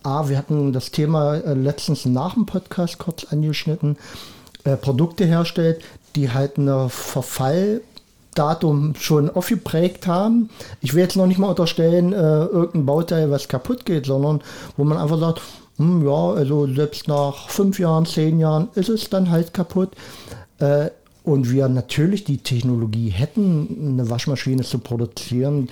[0.02, 3.96] A, wir hatten das Thema äh, letztens nach dem Podcast kurz angeschnitten,
[4.64, 5.82] äh, Produkte herstellt,
[6.14, 10.50] die halt eine Verfalldatum schon aufgeprägt haben.
[10.80, 14.42] Ich will jetzt noch nicht mal unterstellen, äh, irgendein Bauteil, was kaputt geht, sondern
[14.76, 15.42] wo man einfach sagt,
[15.78, 19.90] hm, ja, also selbst nach fünf Jahren, zehn Jahren ist es dann halt kaputt.
[21.26, 25.68] Und wir natürlich die Technologie hätten, eine Waschmaschine zu produzieren,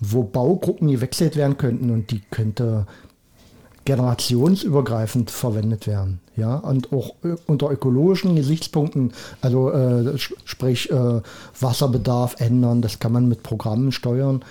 [0.00, 2.86] wo Baugruppen gewechselt werden könnten und die könnte
[3.84, 6.20] generationsübergreifend verwendet werden.
[6.36, 9.12] Ja, und auch äh, unter ökologischen Gesichtspunkten,
[9.42, 11.20] also äh, sprich äh,
[11.60, 14.42] Wasserbedarf ändern, das kann man mit Programmen steuern.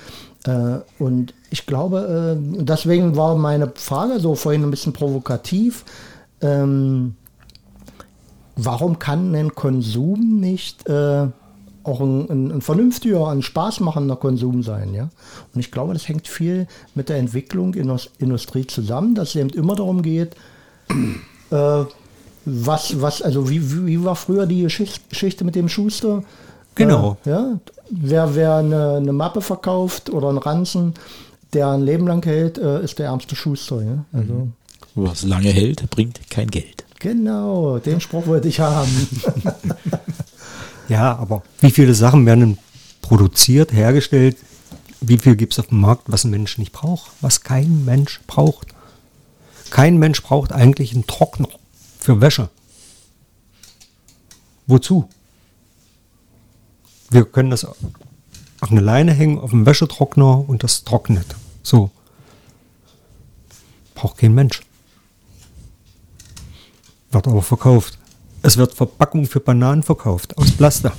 [0.46, 5.84] Äh, und ich glaube, äh, deswegen war meine Frage so vorhin ein bisschen provokativ.
[6.42, 7.16] Ähm,
[8.56, 11.28] warum kann ein Konsum nicht äh,
[11.84, 15.10] auch ein, ein, ein, vernünftiger, ein spaßmachender Konsum sein, ja?
[15.54, 19.36] Und ich glaube, das hängt viel mit der Entwicklung in der Industrie zusammen, dass es
[19.36, 20.36] eben immer darum geht,
[21.52, 21.86] äh,
[22.46, 26.24] was, was, also wie, wie war früher die Geschichte mit dem Schuster?
[26.76, 27.18] Genau.
[27.26, 27.60] Äh, ja?
[27.90, 30.94] Wer, wer eine, eine, Mappe verkauft oder einen Ranzen,
[31.54, 33.82] der ein Leben lang hält, äh, ist der ärmste Schuster.
[33.82, 34.06] Ja?
[34.12, 34.54] Also, mhm.
[34.96, 36.83] Was lange hält, bringt kein Geld.
[37.04, 38.90] Genau, den Spruch wollte ich haben.
[40.88, 42.58] ja, aber wie viele Sachen werden
[43.02, 44.38] produziert, hergestellt?
[45.02, 47.12] Wie viel gibt es auf dem Markt, was ein Mensch nicht braucht?
[47.20, 48.68] Was kein Mensch braucht?
[49.70, 51.50] Kein Mensch braucht eigentlich einen Trockner
[52.00, 52.48] für Wäsche.
[54.66, 55.10] Wozu?
[57.10, 57.76] Wir können das auf
[58.72, 61.36] eine Leine hängen, auf dem Wäschetrockner und das trocknet.
[61.64, 61.92] So.
[63.94, 64.62] Braucht kein Mensch.
[67.14, 67.98] Wird aber verkauft.
[68.42, 70.92] Es wird Verpackung für Bananen verkauft aus Plaster.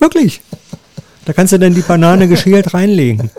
[0.00, 0.42] Wirklich.
[1.24, 3.30] Da kannst du dann die Banane geschält reinlegen.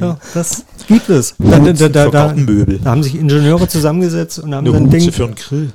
[0.00, 1.34] ja, das gibt es.
[1.38, 2.34] Da, da, da, da,
[2.84, 5.12] haben sich Ingenieure zusammengesetzt und haben Eine dann Dinge.
[5.12, 5.72] für einen Grill.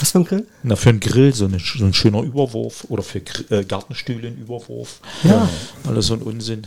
[0.00, 0.46] Was für ein Grill?
[0.64, 4.38] Na, für einen Grill, so, eine, so ein schöner Überwurf oder für äh, Gartenstühle ein
[4.38, 5.00] Überwurf.
[5.22, 5.48] Ja.
[5.86, 6.62] Alles so ein Unsinn.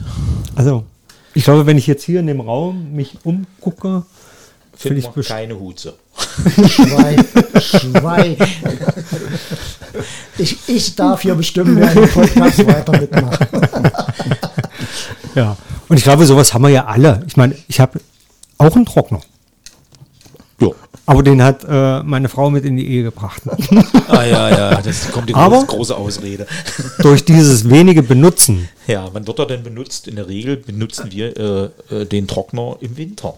[0.55, 0.85] Also,
[1.33, 4.05] ich glaube, wenn ich jetzt hier in dem Raum mich umgucke,
[4.79, 5.93] finde ich keine Hutze.
[6.67, 7.25] Schweig,
[7.61, 8.37] Schweig.
[10.37, 13.47] Ich, ich darf hier bestimmen, wer den Podcast weiter mitmacht.
[15.35, 15.57] Ja,
[15.89, 17.23] und ich glaube, sowas haben wir ja alle.
[17.27, 17.99] Ich meine, ich habe
[18.57, 19.19] auch einen Trockner.
[20.61, 20.69] Ja.
[21.05, 23.41] Aber den hat äh, meine Frau mit in die Ehe gebracht.
[24.07, 26.45] ah ja, ja, das kommt die Aber große Ausrede.
[26.99, 28.69] durch dieses wenige Benutzen.
[28.87, 30.07] Ja, wann wird er denn benutzt?
[30.07, 31.35] In der Regel benutzen wir
[31.89, 33.33] äh, äh, den Trockner im Winter.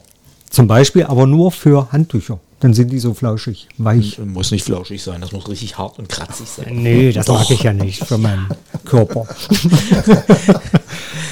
[0.51, 2.39] Zum Beispiel aber nur für Handtücher.
[2.59, 4.19] Dann sind die so flauschig, weich.
[4.19, 6.83] Muss nicht flauschig sein, das muss richtig hart und kratzig sein.
[6.83, 7.39] Nee, das Doch.
[7.39, 8.49] mag ich ja nicht für meinen
[8.85, 9.25] Körper.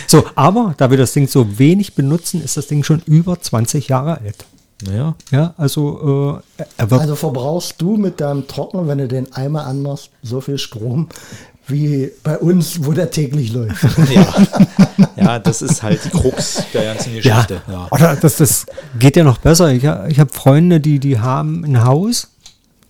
[0.08, 3.89] so, aber da wir das Ding so wenig benutzen, ist das Ding schon über 20
[3.89, 4.43] Jahre alt.
[4.82, 5.13] Naja.
[5.29, 10.41] Ja, also äh, Also verbrauchst du mit deinem Trockner, wenn du den einmal anders so
[10.41, 11.10] viel Strom,
[11.69, 13.84] wie bei uns, wo der täglich läuft.
[14.13, 14.45] Ja,
[15.17, 17.62] ja das ist halt die Krux der ganzen Geschichte.
[17.67, 17.88] Ja, ja.
[17.91, 18.65] Oder das, das
[18.97, 19.71] geht ja noch besser.
[19.71, 22.29] Ich, ich habe Freunde, die, die haben ein Haus,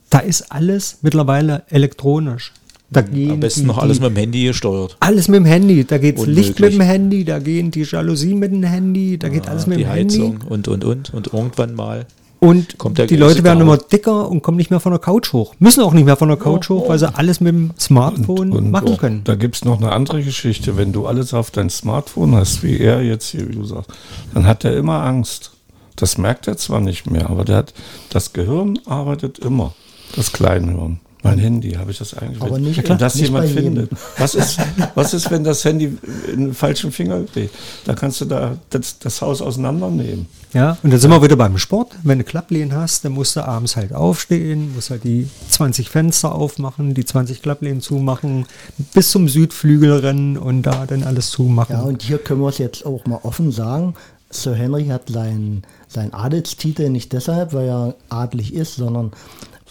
[0.09, 2.53] da ist alles mittlerweile elektronisch.
[2.91, 4.97] Da gehen Am besten die, noch alles mit dem Handy gesteuert.
[4.99, 5.83] Alles mit dem Handy.
[5.85, 9.47] Da geht Licht mit dem Handy, da gehen die Jalousien mit dem Handy, da geht
[9.47, 10.15] alles mit dem Handy.
[10.15, 11.13] Die Heizung und, und, und.
[11.13, 12.07] Und irgendwann mal
[12.39, 12.77] und
[13.09, 15.55] die Leute werden immer dicker und kommen nicht mehr von der Couch hoch.
[15.59, 18.57] Müssen auch nicht mehr von der Couch hoch, weil sie alles mit dem Smartphone und,
[18.57, 19.21] und machen können.
[19.25, 20.77] Da gibt es noch eine andere Geschichte.
[20.77, 23.91] Wenn du alles auf dein Smartphone hast, wie er jetzt hier, wie du sagst,
[24.33, 25.51] dann hat er immer Angst.
[25.97, 27.73] Das merkt er zwar nicht mehr, aber der hat,
[28.09, 29.73] das Gehirn arbeitet immer,
[30.15, 31.01] das Kleinhirn.
[31.21, 32.41] Mein Handy, habe ich das eigentlich?
[32.41, 33.91] Aber nicht, wenn das nicht jemand findet.
[34.17, 34.57] Was ist,
[34.95, 35.97] was ist, wenn das Handy
[36.31, 37.53] in den falschen Finger kriegt?
[37.85, 40.27] Da kannst du da das, das Haus auseinandernehmen.
[40.53, 41.91] Ja, und dann sind wir wieder beim Sport.
[42.03, 46.33] Wenn du Klapplehnen hast, dann musst du abends halt aufstehen, musst halt die 20 Fenster
[46.33, 48.45] aufmachen, die 20 Klapplehnen zumachen,
[48.93, 51.75] bis zum Südflügel rennen und da dann alles zumachen.
[51.75, 53.93] Ja, und hier können wir es jetzt auch mal offen sagen.
[54.31, 59.11] Sir Henry hat seinen sein Adelstitel nicht deshalb, weil er adlig ist, sondern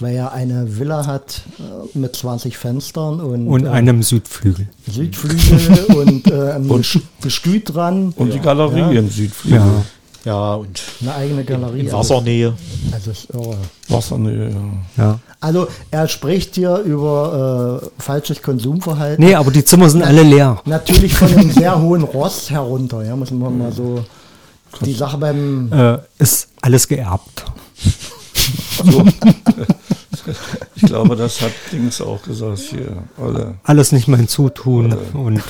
[0.01, 4.69] weil er eine Villa hat äh, mit 20 Fenstern und, und äh, einem Südflügel.
[4.87, 6.83] Südflügel und äh, einem
[7.21, 8.13] Gestüt dran.
[8.17, 8.35] Und ja.
[8.35, 8.91] die Galerie ja.
[8.91, 9.59] im Südflügel.
[9.59, 9.85] Ja.
[10.25, 11.81] Ja, und eine eigene Galerie.
[11.81, 12.53] In Wassernähe.
[12.93, 13.57] Also ist irre.
[13.89, 15.03] Wassernähe, ja.
[15.03, 15.21] ja.
[15.41, 19.25] Also er spricht hier über äh, falsches Konsumverhalten.
[19.25, 20.61] Nee, aber die Zimmer sind alle leer.
[20.67, 24.05] Natürlich von einem sehr hohen Ross herunter, ja, muss man mal so.
[24.85, 25.73] Die Sache beim.
[25.73, 27.45] Äh, ist alles geerbt.
[28.85, 29.05] So.
[30.75, 33.03] ich glaube, das hat Dings auch gesagt hier.
[33.17, 33.55] Alle.
[33.63, 35.03] Alles nicht mehr hinzutun alle.
[35.15, 35.43] und.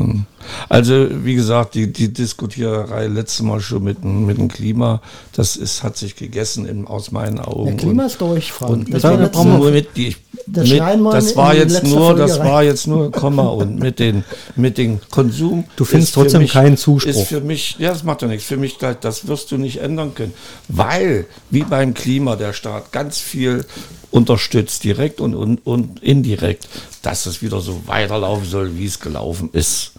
[0.00, 0.26] Hm.
[0.68, 5.00] Also, wie gesagt, die, die Diskutiererei letztes Mal schon mit, mit dem Klima,
[5.32, 7.76] das ist, hat sich gegessen in, aus meinen Augen.
[7.76, 8.72] Der Klima ist durch, Frank.
[8.72, 12.38] Und, das mit, mit, die, Das mit, schneiden wir das in war jetzt nur, das
[12.38, 12.48] rein.
[12.48, 14.24] war jetzt nur ein Komma und mit den
[14.56, 15.64] mit den Konsum.
[15.76, 17.10] Du findest ist für trotzdem keinen Zuspruch.
[17.10, 18.44] Ist für mich, ja, das macht ja nichts.
[18.44, 20.34] Für mich, das, das wirst du nicht ändern können,
[20.68, 23.64] weil wie beim Klima der Staat ganz viel
[24.10, 26.68] unterstützt, direkt und, und, und indirekt,
[27.02, 29.92] dass es wieder so weiterlaufen soll, wie es gelaufen ist.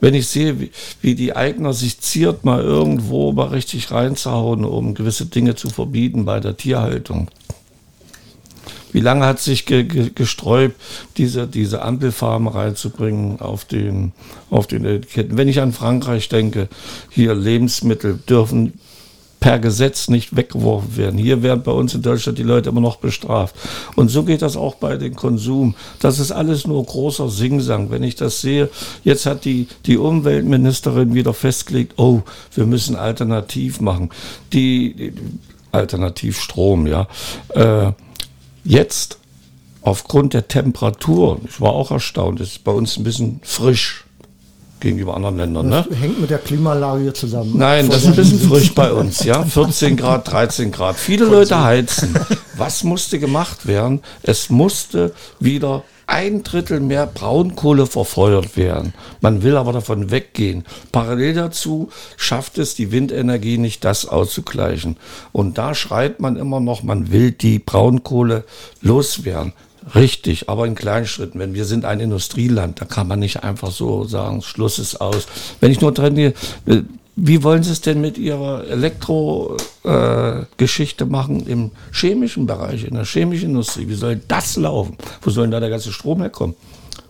[0.00, 4.94] Wenn ich sehe, wie, wie die Eigner sich ziert, mal irgendwo mal richtig reinzuhauen, um
[4.94, 7.28] gewisse Dinge zu verbieten bei der Tierhaltung.
[8.92, 10.76] Wie lange hat sich ge ge gesträubt,
[11.16, 14.12] diese, diese Ampelfarben reinzubringen auf den,
[14.50, 15.36] auf den Etiketten?
[15.36, 16.68] Wenn ich an Frankreich denke,
[17.10, 18.80] hier Lebensmittel dürfen
[19.40, 21.18] per Gesetz nicht weggeworfen werden.
[21.18, 23.54] Hier werden bei uns in Deutschland die Leute immer noch bestraft.
[23.94, 25.74] Und so geht das auch bei den Konsum.
[26.00, 27.90] Das ist alles nur großer Singsang.
[27.90, 28.68] Wenn ich das sehe,
[29.04, 32.22] jetzt hat die, die Umweltministerin wieder festgelegt, oh,
[32.54, 34.10] wir müssen alternativ machen.
[34.52, 35.12] Die, die
[35.70, 37.06] Alternativstrom, ja.
[37.50, 37.92] Äh,
[38.64, 39.18] jetzt
[39.82, 44.04] aufgrund der Temperatur, ich war auch erstaunt, ist bei uns ein bisschen frisch
[44.80, 45.68] gegenüber anderen Ländern.
[45.68, 45.86] Ne?
[45.88, 47.52] Das hängt mit der Klimalage hier zusammen.
[47.56, 49.44] Nein, das ist ein bisschen frisch bei uns, ja.
[49.44, 50.96] 14 Grad, 13 Grad.
[50.96, 52.14] Viele Leute heizen.
[52.56, 54.00] Was musste gemacht werden?
[54.22, 58.94] Es musste wieder ein Drittel mehr Braunkohle verfeuert werden.
[59.20, 60.64] Man will aber davon weggehen.
[60.90, 64.96] Parallel dazu schafft es die Windenergie nicht, das auszugleichen.
[65.32, 68.44] Und da schreit man immer noch, man will die Braunkohle
[68.80, 69.52] loswerden.
[69.94, 71.38] Richtig, aber in kleinen Schritten.
[71.38, 75.26] Wenn wir sind ein Industrieland, da kann man nicht einfach so sagen, Schluss ist aus.
[75.60, 76.34] Wenn ich nur dran gehe,
[76.66, 76.82] äh,
[77.20, 83.50] wie wollen Sie es denn mit Ihrer Elektro-Geschichte machen im chemischen Bereich, in der chemischen
[83.50, 83.88] Industrie?
[83.88, 84.96] Wie soll das laufen?
[85.22, 86.54] Wo soll denn da der ganze Strom herkommen?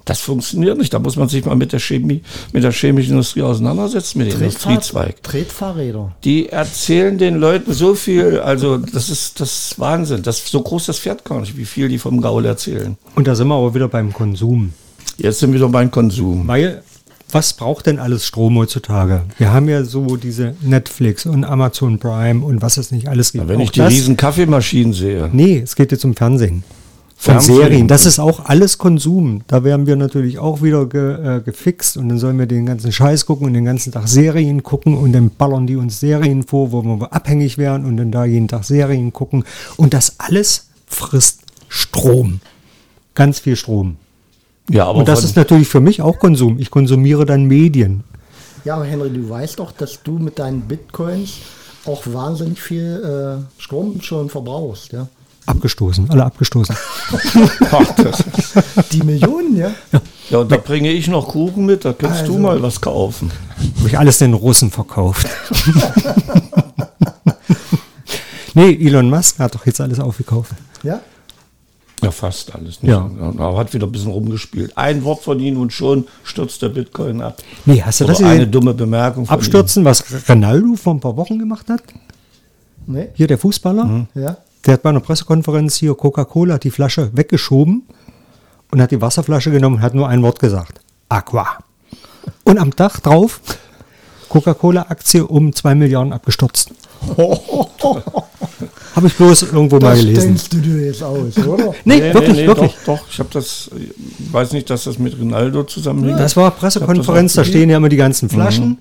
[0.08, 0.92] Das funktioniert nicht.
[0.94, 4.40] Da muss man sich mal mit der Chemie, mit der chemischen Industrie auseinandersetzen, mit dem
[4.42, 5.22] Industriezweig.
[5.22, 6.16] Tretfahrräder.
[6.24, 10.22] Die erzählen den Leuten so viel, also das ist das ist Wahnsinn.
[10.22, 12.96] Das, so groß das Pferd gar nicht, wie viel die vom Gaul erzählen.
[13.16, 14.72] Und da sind wir aber wieder beim Konsum.
[15.18, 16.48] Jetzt sind wir wieder beim Konsum.
[16.48, 16.82] Weil,
[17.30, 19.24] was braucht denn alles Strom heutzutage?
[19.36, 23.46] Wir haben ja so diese Netflix und Amazon Prime und was es nicht alles gibt.
[23.48, 25.28] Wenn Auch ich die das- riesen Kaffeemaschinen sehe.
[25.32, 26.64] Nee, es geht jetzt um Fernsehen.
[27.20, 27.40] Von.
[27.40, 27.88] Serien.
[27.88, 29.42] Das ist auch alles Konsum.
[29.48, 32.92] Da werden wir natürlich auch wieder ge, äh, gefixt und dann sollen wir den ganzen
[32.92, 36.70] Scheiß gucken und den ganzen Tag Serien gucken und dann ballern die uns Serien vor,
[36.70, 39.42] wo wir abhängig werden und dann da jeden Tag Serien gucken.
[39.76, 42.40] Und das alles frisst Strom.
[43.16, 43.96] Ganz viel Strom.
[44.70, 46.60] Ja, aber Und das ist natürlich für mich auch Konsum.
[46.60, 48.04] Ich konsumiere dann Medien.
[48.64, 51.38] Ja, aber Henry, du weißt doch, dass du mit deinen Bitcoins
[51.84, 55.08] auch wahnsinnig viel äh, Strom schon verbrauchst, ja?
[55.48, 56.76] Abgestoßen, alle abgestoßen.
[57.70, 57.86] Ach,
[58.92, 59.70] Die Millionen, ja?
[60.30, 62.38] ja, und da bringe ich noch Kuchen mit, da kannst du Also.
[62.38, 63.30] mal was kaufen.
[63.78, 65.26] Habe ich alles den Russen verkauft.
[68.54, 70.52] nee, Elon Musk hat doch jetzt alles aufgekauft.
[70.82, 71.00] Ja?
[72.02, 72.82] Ja, fast alles.
[72.82, 72.90] Nicht?
[72.90, 73.10] Ja.
[73.38, 74.76] Aber hat wieder ein bisschen rumgespielt.
[74.76, 77.42] Ein Wort von ihm und schon stürzt der Bitcoin ab.
[77.64, 81.16] Nee, hast du Oder das eine dumme Bemerkung von Abstürzen, was Ronaldo vor ein paar
[81.16, 81.82] Wochen gemacht hat?
[82.86, 83.08] Nee?
[83.14, 84.36] Hier der Fußballer, Ja?
[84.66, 87.82] Der hat bei einer Pressekonferenz hier Coca-Cola hat die Flasche weggeschoben
[88.70, 90.80] und hat die Wasserflasche genommen und hat nur ein Wort gesagt.
[91.08, 91.46] Aqua.
[92.44, 93.40] Und am Tag drauf
[94.28, 96.70] Coca-Cola-Aktie um 2 Milliarden abgestürzt.
[98.94, 100.20] Habe ich bloß irgendwo mal Das gelesen.
[100.22, 101.72] denkst du dir jetzt aus, oder?
[101.84, 102.72] Nee, Nee, wirklich, nee, wirklich.
[102.84, 103.04] Doch, doch.
[103.10, 106.18] Ich habe das, ich weiß nicht, dass das mit Ronaldo zusammenhängt.
[106.18, 108.78] Das war Pressekonferenz, da stehen ja immer die ganzen Flaschen.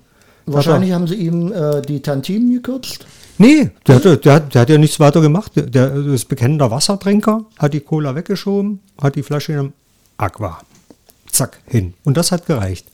[0.52, 3.06] Wahrscheinlich haben sie ihm äh, die Tantiemen gekürzt.
[3.38, 5.52] Nee, der, hat, der, hat, der hat ja nichts weiter gemacht.
[5.54, 9.72] Der, der ist bekennender Wassertrinker, hat die Cola weggeschoben, hat die Flasche genommen,
[10.16, 10.60] Aqua.
[11.30, 11.94] Zack, hin.
[12.04, 12.86] Und das hat gereicht.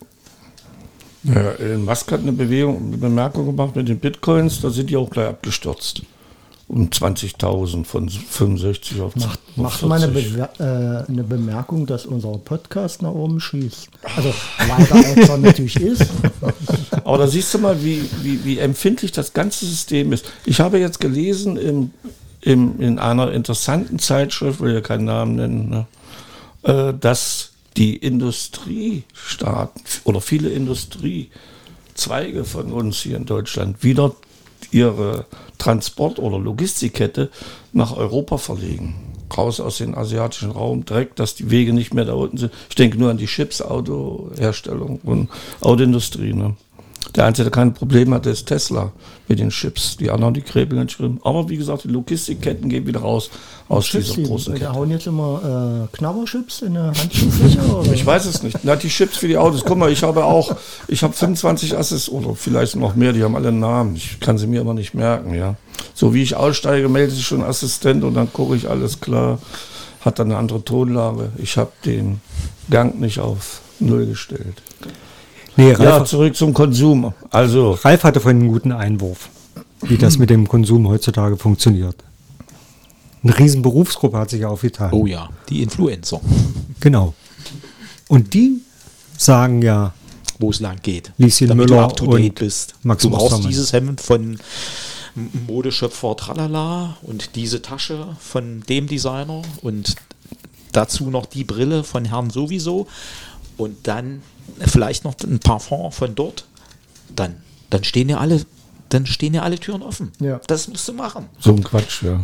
[1.25, 4.97] Ja, Elon Musk hat eine Bewegung, eine Bemerkung gemacht mit den Bitcoins, da sind die
[4.97, 6.03] auch gleich abgestürzt.
[6.67, 10.33] Um 20.000 von 65 auf Mach, auf mach mal eine, 40.
[10.33, 13.89] Bewer äh, eine Bemerkung, dass unser Podcast nach oben schießt.
[14.17, 14.33] Also
[14.69, 16.07] weiter als er natürlich ist.
[17.05, 20.25] Aber da siehst du mal, wie, wie, wie empfindlich das ganze System ist.
[20.47, 21.91] Ich habe jetzt gelesen im,
[22.41, 25.87] im, in einer interessanten Zeitschrift, will ja keinen Namen nennen, ne,
[26.63, 34.15] äh, dass die Industriestaaten oder viele Industriezweige von uns hier in Deutschland wieder
[34.71, 35.27] ihre
[35.59, 37.31] Transport- oder Logistikkette
[37.73, 38.95] nach Europa verlegen.
[39.37, 42.53] Raus aus dem asiatischen Raum, direkt, dass die Wege nicht mehr da unten sind.
[42.69, 45.29] Ich denke nur an die Chips, Autoherstellung und
[45.61, 46.33] Autoindustrie.
[46.33, 46.55] Ne?
[47.17, 48.91] Der Einzige, der kein Problem hat, ist Tesla
[49.29, 49.97] mit den Chips.
[49.97, 51.21] Die anderen, die krebeln nicht drin.
[51.23, 53.31] Aber wie gesagt, die Logistikketten gehen wieder raus
[53.69, 54.73] aus Chips, dieser die, großen die Kette.
[54.73, 57.61] hauen jetzt immer äh, Knabberchips in der Handschuhfläche?
[57.95, 58.59] Ich weiß es nicht.
[58.65, 59.65] Na, die Chips für die Autos.
[59.65, 60.57] Guck mal, ich habe auch,
[60.89, 63.95] ich habe 25 Assis oder vielleicht noch mehr, die haben alle einen Namen.
[63.95, 65.55] Ich kann sie mir aber nicht merken, ja.
[65.95, 69.39] So wie ich aussteige, meldet sich schon Assistent und dann gucke ich, alles klar.
[70.01, 71.31] hat dann eine andere Tonlage.
[71.37, 72.21] Ich habe den
[72.71, 74.63] Gang nicht auf Null gestellt.
[75.57, 77.13] Nee, Ralf, Ja, zurück zum Konsum.
[77.31, 79.29] Also, Ralf hatte vorhin einen guten Einwurf,
[79.83, 81.97] wie das mit dem Konsum heutzutage funktioniert.
[83.23, 84.93] Eine riesen Berufsgruppe hat sich aufgetan.
[84.93, 86.21] Oh ja, die Influencer,
[86.81, 87.15] Genau.
[88.09, 88.61] Und die
[89.17, 89.95] sagen ja,
[90.39, 91.13] wo es lang geht.
[91.17, 92.75] Lieschen damit Müller du up to date und bist.
[92.83, 94.39] Max du brauchst dieses Hemd von
[95.47, 99.95] Modeschöpfer Tralala und diese Tasche von dem Designer und
[100.73, 102.87] dazu noch die Brille von Herrn sowieso
[103.57, 104.23] und dann
[104.61, 106.47] vielleicht noch ein Parfum von dort.
[107.15, 107.37] Dann,
[107.71, 108.45] dann stehen ja alle,
[108.89, 110.13] dann stehen ja alle Türen offen.
[110.21, 110.41] Ja.
[110.47, 111.27] Das musst du machen.
[111.39, 112.21] so ein Quatsch, ja.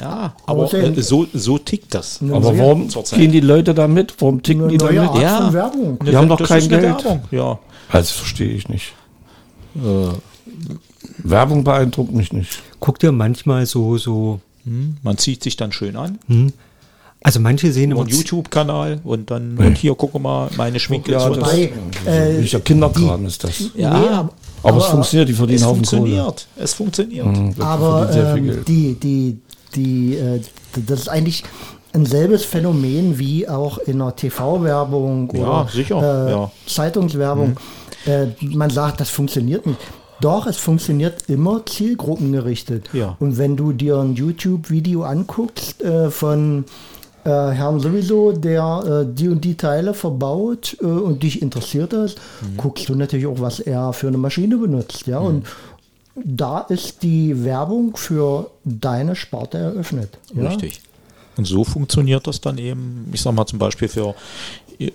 [0.00, 2.20] Ja, Aber aber äh, so, so tickt das.
[2.22, 3.18] Aber warum zurzeit.
[3.18, 4.14] gehen die Leute da mit?
[4.20, 4.98] Warum ticken Eine die da mit?
[5.00, 5.36] Art Ja.
[5.42, 5.98] von Werbung.
[6.04, 6.82] Die haben doch kein Geld.
[6.82, 7.58] Werbung, ja.
[7.90, 8.92] Also, verstehe ich nicht.
[9.74, 10.10] Äh,
[11.18, 12.62] Werbung beeindruckt mich nicht.
[12.78, 16.18] guckt ihr manchmal so, so, hm, man zieht sich dann schön an.
[17.22, 21.28] Also manche sehen immer, und YouTube-Kanal und dann und hier gucke mal meine Schminke Ja,
[21.28, 21.72] Wobei,
[22.06, 23.58] äh, Welcher Kinderkram ist das?
[23.74, 24.30] ja, nee, aber-
[24.62, 26.00] Aber, es funktioniert, die verdienen Haufen Kohle.
[26.02, 26.48] funktioniert.
[26.56, 27.26] Es funktioniert.
[27.26, 29.38] Mhm, Aber ähm, die, die,
[29.74, 30.40] die, äh,
[30.86, 31.44] das ist eigentlich
[31.92, 36.40] ein selbes Phänomen wie auch in der TV-Werbung Ja, oder sicher, Äh, ja.
[36.46, 36.50] Mhm.
[36.66, 37.56] Zeitungswerbung.
[38.06, 39.78] Äh, man sagt, das funktioniert nicht.
[40.20, 42.88] Doch, es funktioniert immer zielgruppengerichtet.
[42.92, 43.16] Ja.
[43.20, 46.64] Und wenn du dir ein YouTube-Video anguckst äh, von
[47.28, 52.14] äh, Herrn sowieso, der äh, die und die Teile verbaut äh, und dich interessiert das,
[52.42, 52.56] Mhm.
[52.56, 55.06] guckst du natürlich auch, was er für eine Maschine benutzt.
[55.06, 55.18] Ja?
[55.18, 55.46] Und
[56.14, 60.10] da ist die Werbung für deine Sparte eröffnet.
[60.34, 60.48] Ja?
[60.48, 60.80] Richtig.
[61.36, 64.14] Und so funktioniert das dann eben, ich sag mal zum Beispiel für
[64.80, 64.90] äh,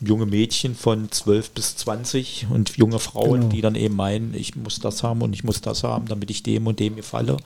[0.00, 3.52] junge Mädchen von 12 bis 20 und junge Frauen, Genau.
[3.52, 6.42] die dann eben meinen, ich muss das haben und ich muss das haben, damit ich
[6.42, 7.36] dem und dem gefalle,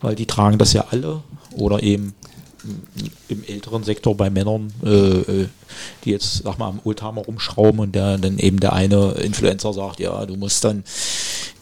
[0.00, 1.22] weil die tragen das ja alle
[1.56, 2.14] oder eben
[3.28, 5.48] im älteren Sektor bei Männern, äh, äh,
[6.04, 10.00] die jetzt, sag mal, am Oldtimer rumschrauben und der, dann eben der eine Influencer sagt,
[10.00, 10.82] ja, du musst dann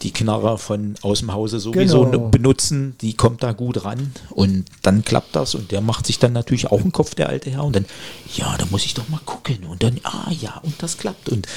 [0.01, 2.29] die Knarre von aus dem Hause sowieso Genau.
[2.29, 6.33] benutzen, die kommt da gut ran und dann klappt das und der macht sich dann
[6.33, 7.85] natürlich auch einen Kopf, der alte Herr, und dann,
[8.35, 11.47] ja, da muss ich doch mal gucken und dann, ah ja, und das klappt und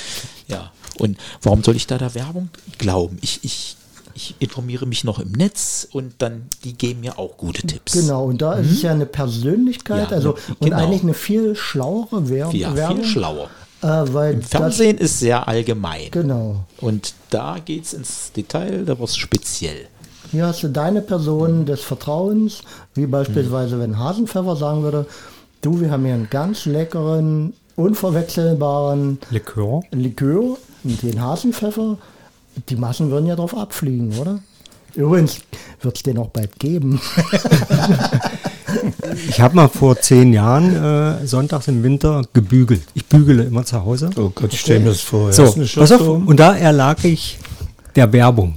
[0.49, 3.19] ja, und warum soll ich da der Werbung glauben?
[3.21, 3.77] Ich, ich,
[4.21, 7.93] ich informiere mich noch im Netz und dann, die geben mir auch gute Tipps.
[7.93, 10.77] Genau, und da ist es ja eine Persönlichkeit, Ja, also und genau.
[10.77, 12.97] eigentlich eine viel schlauere Wer Ja, Werbung.
[12.99, 13.49] viel schlauer.
[13.83, 16.11] Äh, weil Im Fernsehen ist sehr allgemein.
[16.11, 16.65] Das, genau.
[16.83, 19.87] Und da geht es ins Detail, da wird es speziell.
[20.33, 22.61] Hier hast du deine Person des Vertrauens,
[22.95, 25.07] wie beispielsweise wenn Hasenpfeffer sagen würde,
[25.63, 29.83] du, wir haben hier einen ganz leckeren, unverwechselbaren Likör.
[29.93, 31.97] Likör und den Hasenpfeffer.
[32.69, 34.41] Die Massen würden ja drauf abfliegen, oder?
[34.95, 35.41] Übrigens
[35.83, 37.01] wird es den auch bald geben.
[39.29, 42.83] Ich habe mal vor zehn Jahren äh, sonntags im Winter gebügelt.
[42.95, 44.11] Ich bügele immer zu Hause.
[44.17, 45.33] Oh Gott, ich stelle mir das vor.
[45.33, 46.27] So, pass auf, um.
[46.27, 47.39] und da erlag ich
[47.97, 48.57] der Werbung.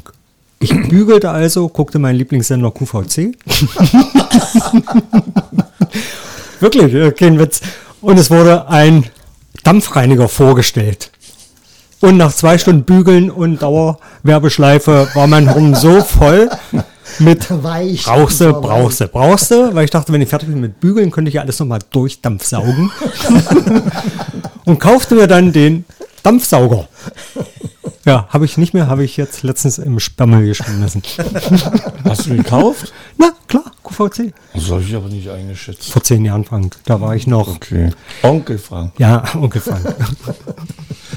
[0.59, 3.35] Ich bügelte also, guckte meinen Lieblingssender QVC.
[6.59, 7.61] Wirklich, äh, kein Witz.
[8.01, 9.05] Und es wurde ein
[9.63, 11.11] Dampfreiniger vorgestellt.
[12.03, 16.49] Und nach zwei Stunden Bügeln und Dauerwerbeschleife war mein Hirn so voll
[17.19, 18.03] mit Weich.
[18.03, 20.59] Brauchst du, Das war brauchst du, brauchst du, weil ich dachte, wenn ich fertig bin
[20.59, 22.91] mit Bügeln, könnte ich ja alles nochmal durchdampfsaugen.
[24.65, 25.85] und kaufte mir dann den
[26.23, 26.89] Dampfsauger.
[28.05, 31.01] Ja, habe ich nicht mehr, habe ich jetzt letztens im Sperrmüll geschmissen.
[32.03, 32.91] Hast du gekauft?
[33.17, 34.33] Na, klar, QVC.
[34.53, 35.89] Das habe ich aber nicht eingeschätzt.
[35.89, 36.75] Vor zehn Jahren, Frank.
[36.83, 37.91] Da war ich noch, Okay.
[38.21, 38.93] Onkel Frank.
[38.97, 39.95] ja, Onkel Frank.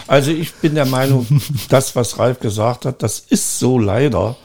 [0.09, 1.27] Also ich bin der Meinung,
[1.69, 4.37] das, was Ralf gesagt hat, das ist so leider.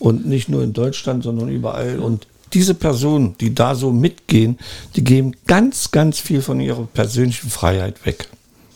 [0.00, 2.00] Und nicht nur in Deutschland, sondern überall.
[2.00, 4.58] Und diese Personen, die da so mitgehen,
[4.96, 8.28] die geben ganz, ganz viel von ihrer persönlichen Freiheit weg.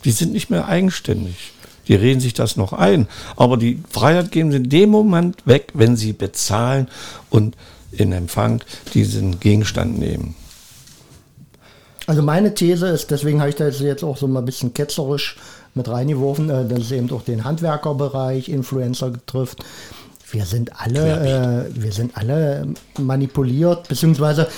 [0.05, 1.53] Die sind nicht mehr eigenständig.
[1.89, 3.09] Die reden sich das noch ein.
[3.37, 6.89] Aber die Freiheit geben sie in dem Moment weg, wenn sie bezahlen
[7.31, 7.57] und
[7.91, 8.63] in Empfang
[8.95, 10.35] diesen Gegenstand nehmen.
[12.07, 15.37] Also meine These ist, deswegen habe ich da jetzt auch so mal ein bisschen ketzerisch
[15.75, 19.65] mit reingeworfen, äh, dass es eben auch den Handwerkerbereich, Influencer trifft.
[20.31, 22.67] Wir sind alle, äh, wir sind alle
[22.99, 24.49] manipuliert, beziehungsweise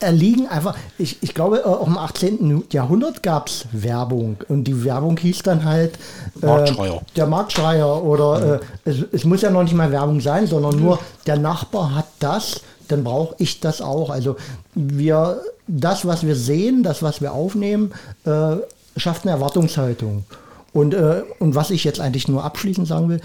[0.00, 2.64] erliegen einfach, ich, ich glaube, auch im 18.
[2.72, 5.98] Jahrhundert gab es Werbung und die Werbung hieß dann halt
[6.42, 7.02] äh, Marktschreier.
[7.16, 10.98] der Marktschreier oder äh, es, es muss ja noch nicht mal Werbung sein, sondern nur
[11.26, 14.10] der Nachbar hat das, dann brauche ich das auch.
[14.10, 14.36] Also
[14.74, 17.92] wir, das, was wir sehen, das, was wir aufnehmen,
[18.24, 18.56] äh,
[18.96, 20.24] schafft eine Erwartungshaltung.
[20.72, 23.20] Und, äh, und was ich jetzt eigentlich nur abschließend sagen will,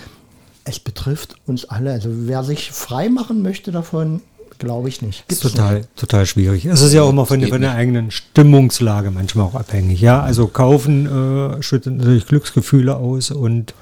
[0.63, 1.91] es betrifft uns alle.
[1.91, 4.21] Also wer sich frei machen möchte davon,
[4.59, 5.25] Glaube ich nicht.
[5.29, 5.95] Gibt's total, nicht.
[5.95, 6.65] total schwierig.
[6.65, 10.01] Es ist ja auch immer von, von der eigenen Stimmungslage manchmal auch abhängig.
[10.01, 13.73] Ja, also kaufen äh, schüttet natürlich Glücksgefühle aus und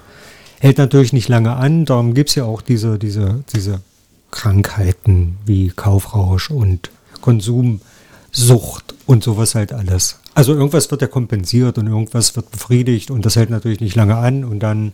[0.59, 1.85] hält natürlich nicht lange an.
[1.85, 3.81] Darum gibt es ja auch diese, diese, diese
[4.29, 10.19] Krankheiten wie Kaufrausch und Konsumsucht und sowas halt alles.
[10.35, 14.15] Also irgendwas wird ja kompensiert und irgendwas wird befriedigt und das hält natürlich nicht lange
[14.17, 14.93] an und dann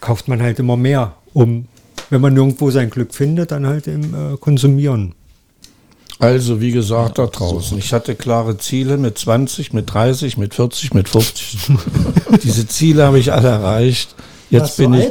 [0.00, 1.68] kauft man halt immer mehr, um,
[2.14, 5.16] wenn man nirgendwo sein Glück findet, dann halt im äh, Konsumieren.
[6.20, 7.76] Also, wie gesagt, da draußen.
[7.76, 11.58] Ich hatte klare Ziele mit 20, mit 30, mit 40, mit 50.
[12.44, 14.14] Diese Ziele habe ich alle erreicht.
[14.48, 15.08] Jetzt bin, ich,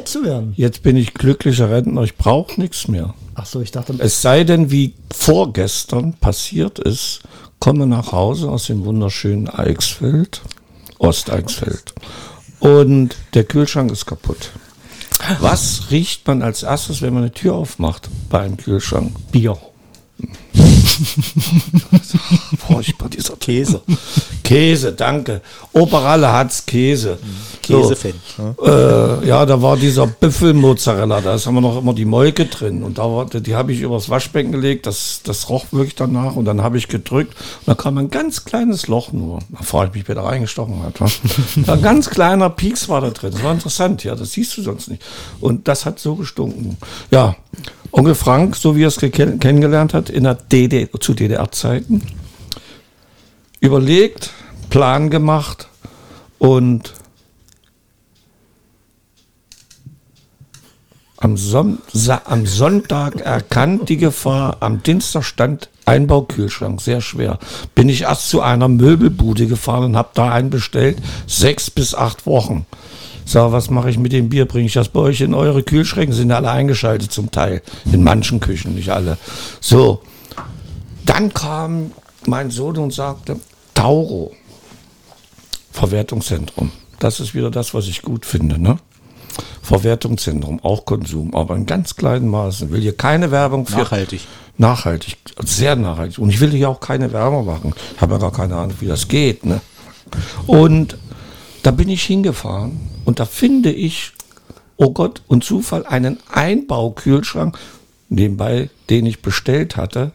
[0.56, 2.04] jetzt bin ich glücklicher Rentner.
[2.04, 3.14] Ich brauche nichts mehr.
[3.36, 3.96] Ach so, ich dachte.
[3.98, 7.20] Es sei denn, wie vorgestern passiert ist,
[7.60, 10.42] komme nach Hause aus dem wunderschönen Eichsfeld,
[11.00, 11.94] Osteichsfeld.
[12.62, 14.52] Und der Kühlschrank ist kaputt.
[15.40, 19.12] Was riecht man als erstes, wenn man eine Tür aufmacht bei einem Kühlschrank?
[19.32, 19.58] Bier.
[22.68, 23.82] Furchtbar, dieser Käse.
[24.44, 25.42] Käse, danke.
[25.74, 27.18] Operalle hat's Käse.
[27.62, 28.14] Käsefan.
[28.38, 28.56] So.
[28.66, 32.84] Äh, ja, da war dieser Büffelmozzarella, da ist immer noch immer die Molke drin.
[32.84, 36.36] Und da war, die habe ich übers Waschbecken gelegt, das, das roch wirklich danach.
[36.36, 39.40] Und dann habe ich gedrückt und da kam ein ganz kleines Loch nur.
[39.50, 41.02] Bevor ich mich wieder reingestochen hat.
[41.68, 43.32] ein ganz kleiner Pieks war da drin.
[43.32, 45.02] Das war interessant, ja, das siehst du sonst nicht.
[45.40, 46.78] Und das hat so gestunken.
[47.12, 47.36] Ja,
[47.94, 52.02] Onkel Frank, so wie er es kennengelernt hat, in der DD, zu DDR-Zeiten,
[53.60, 54.32] überlegt,
[54.72, 55.68] Plan gemacht
[56.40, 56.92] und
[61.18, 61.78] am, Son
[62.26, 67.38] am Sonntag erkannt die Gefahr, am Dienstag stand Einbaukühlschrank, sehr schwer.
[67.76, 72.26] Bin ich erst zu einer Möbelbude gefahren und habe da einen bestellt, sechs bis acht
[72.26, 72.66] Wochen.
[73.26, 74.46] Sag, was mache ich mit dem Bier?
[74.46, 76.14] Bringe ich das bei euch in eure Kühlschränke?
[76.14, 77.62] Sind alle eingeschaltet zum Teil.
[77.92, 79.18] In manchen Küchen, nicht alle.
[79.60, 80.02] So.
[81.06, 81.92] Dann kam
[82.26, 83.38] mein Sohn und sagte,
[83.74, 84.32] Tauro,
[85.72, 86.72] Verwertungszentrum.
[87.00, 88.78] Das ist wieder das, was ich gut finde, ne?
[89.62, 92.70] Verwertungszentrum, auch Konsum, aber in ganz kleinen Maßen.
[92.70, 93.80] Will hier keine Werbung für.
[93.80, 94.22] Nachhaltig.
[94.58, 96.20] Nachhaltig, sehr nachhaltig.
[96.20, 97.74] Und ich will hier auch keine Werbung machen.
[97.96, 99.62] Ich habe ja gar keine Ahnung, wie das geht, ne?
[100.46, 100.98] Und
[101.64, 104.12] da bin ich hingefahren und da finde ich,
[104.78, 107.58] oh Gott, und Zufall, einen Einbaukühlschrank,
[108.10, 110.12] nebenbei, den ich bestellt hatte.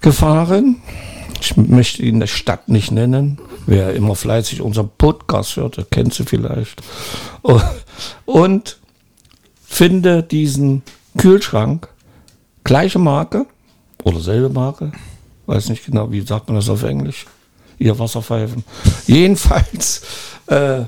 [0.01, 0.81] gefahren.
[1.45, 3.39] Ich möchte ihn der Stadt nicht nennen.
[3.67, 6.81] Wer immer fleißig unseren Podcast hört, der kennt sie vielleicht.
[8.25, 8.79] Und
[9.63, 10.83] finde diesen
[11.19, 11.89] Kühlschrank,
[12.65, 13.45] gleiche Marke
[14.05, 14.93] oder selbe Marke,
[15.45, 17.27] weiß nicht genau, wie sagt man das auf Englisch,
[17.79, 18.65] ihr Wasserpfeifen.
[19.07, 20.01] Jedenfalls
[20.47, 20.85] äh,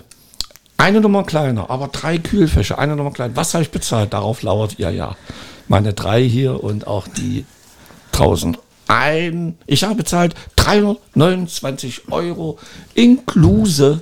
[0.79, 3.37] eine Nummer kleiner, aber drei Kühlfächer, eine Nummer kleiner.
[3.37, 4.15] Was habe ich bezahlt?
[4.15, 5.17] Darauf lauert ja, ja.
[5.69, 7.45] Meine drei hier und auch die
[8.13, 8.57] draußen
[8.89, 12.59] ein, ich habe bezahlt 329 Euro
[12.95, 14.01] inklusive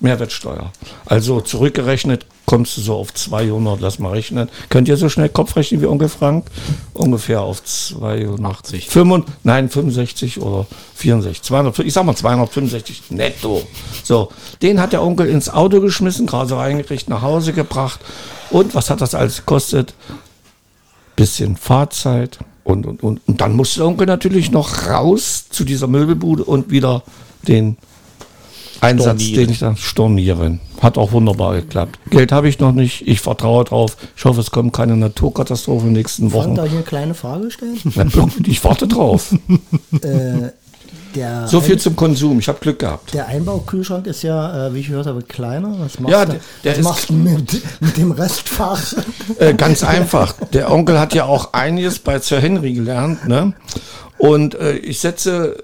[0.00, 0.72] Mehrwertsteuer.
[1.06, 4.50] Also zurückgerechnet kommst du so auf 200, lass mal rechnen.
[4.68, 6.46] Könnt ihr so schnell Kopf rechnen wie Onkel Frank?
[6.92, 8.90] Ungefähr auf 280.
[8.90, 10.66] 85, nein, 65 oder
[10.96, 11.42] 64.
[11.42, 13.62] 200, ich sag mal 265 netto.
[14.02, 14.30] So,
[14.60, 18.00] den hat der Onkel ins Auto geschmissen, gerade reingekriegt, nach Hause gebracht.
[18.50, 19.94] Und was hat das alles gekostet?
[21.16, 25.86] Bisschen Fahrzeit, und, und, und, und dann musste der Onkel natürlich noch raus zu dieser
[25.86, 27.02] Möbelbude und wieder
[27.48, 27.76] den
[28.80, 30.60] Einsatz, den ich dann stornieren.
[30.80, 31.98] Hat auch wunderbar geklappt.
[32.10, 33.06] Geld habe ich noch nicht.
[33.06, 33.96] Ich vertraue drauf.
[34.16, 36.56] Ich hoffe, es kommt keine Naturkatastrophe in den nächsten Wochen.
[36.56, 37.78] Darf ich eine kleine Frage stellen?
[38.46, 39.34] ich warte drauf.
[40.02, 40.50] äh,
[41.14, 42.38] der so viel zum Konsum.
[42.38, 43.14] Ich habe Glück gehabt.
[43.14, 45.74] Der Einbaukühlschrank ist ja, äh, wie ich gehört habe, kleiner.
[45.78, 48.94] Was machst, ja, der, der was machst du mit, mit, dem Restfach?
[49.38, 50.34] Äh, ganz einfach.
[50.52, 53.26] Der Onkel hat ja auch einiges bei Sir Henry gelernt.
[53.28, 53.54] Ne?
[54.18, 55.56] Und äh, ich setze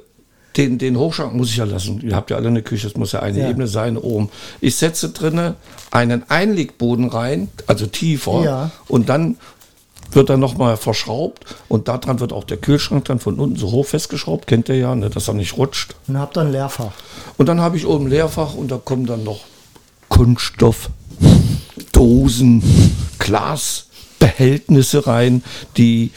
[0.57, 2.01] den, den Hochschrank muss ich ja lassen.
[2.01, 3.49] Ihr habt ja alle eine Küche, es muss ja eine ja.
[3.49, 4.29] Ebene sein oben.
[4.61, 5.55] Ich setze drinnen
[5.91, 8.71] einen Einlegboden rein, also tiefer, ja.
[8.89, 9.37] und dann
[10.13, 13.87] wird dann nochmal verschraubt und daran wird auch der Kühlschrank dann von unten so hoch
[13.87, 15.95] festgeschraubt, kennt ihr ja, ne, dass er nicht rutscht.
[16.07, 16.93] Und habt dann Leerfach.
[17.37, 19.41] Und dann habe ich oben Leerfach und da kommen dann noch
[20.09, 20.91] Kunststoff,
[21.93, 22.63] Dosen,
[23.19, 25.43] Glasbehältnisse rein,
[25.77, 26.11] die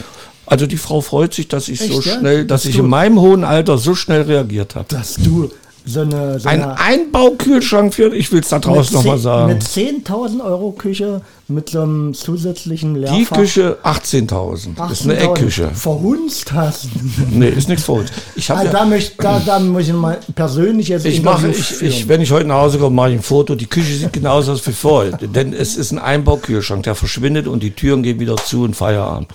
[0.46, 2.44] also die Frau freut sich, dass ich Echt, so schnell, ja?
[2.44, 4.86] dass, dass ich in meinem hohen Alter so schnell reagiert habe.
[4.90, 5.50] Dass du
[5.86, 9.54] so eine, so Ein eine Einbaukühlschrank für, ich will es da draußen nochmal sagen.
[9.54, 13.38] Mit 10.000 Euro Küche mit so einem zusätzlichen Die Leerfach.
[13.38, 14.92] Küche 18.000.
[14.92, 15.18] Ist eine 18.000.
[15.18, 15.72] Eckküche.
[15.72, 16.88] Verhunzt hast.
[17.30, 18.12] Nee, ist nichts uns.
[18.36, 21.82] Ich Also ja, da, möcht, da, da muss ich mal persönlich jetzt ich mache, ich,
[21.82, 23.56] ich, wenn ich heute nach Hause komme, mache ich ein Foto.
[23.56, 25.18] Die Küche sieht genauso aus wie vorher.
[25.18, 29.30] Denn es ist ein Einbaukühlschrank, der verschwindet und die Türen gehen wieder zu und Feierabend.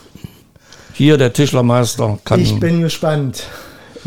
[0.94, 2.40] Hier, der Tischlermeister kann.
[2.40, 3.42] Ich bin gespannt.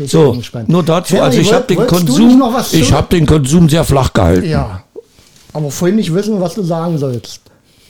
[0.00, 0.68] Ich so, bin gespannt.
[0.68, 3.84] nur dazu, Henry, also ich habe den Konsum, noch was ich habe den Konsum sehr
[3.84, 4.48] flach gehalten.
[4.48, 4.82] Ja.
[5.52, 7.42] Aber vorhin nicht wissen, was du sagen sollst.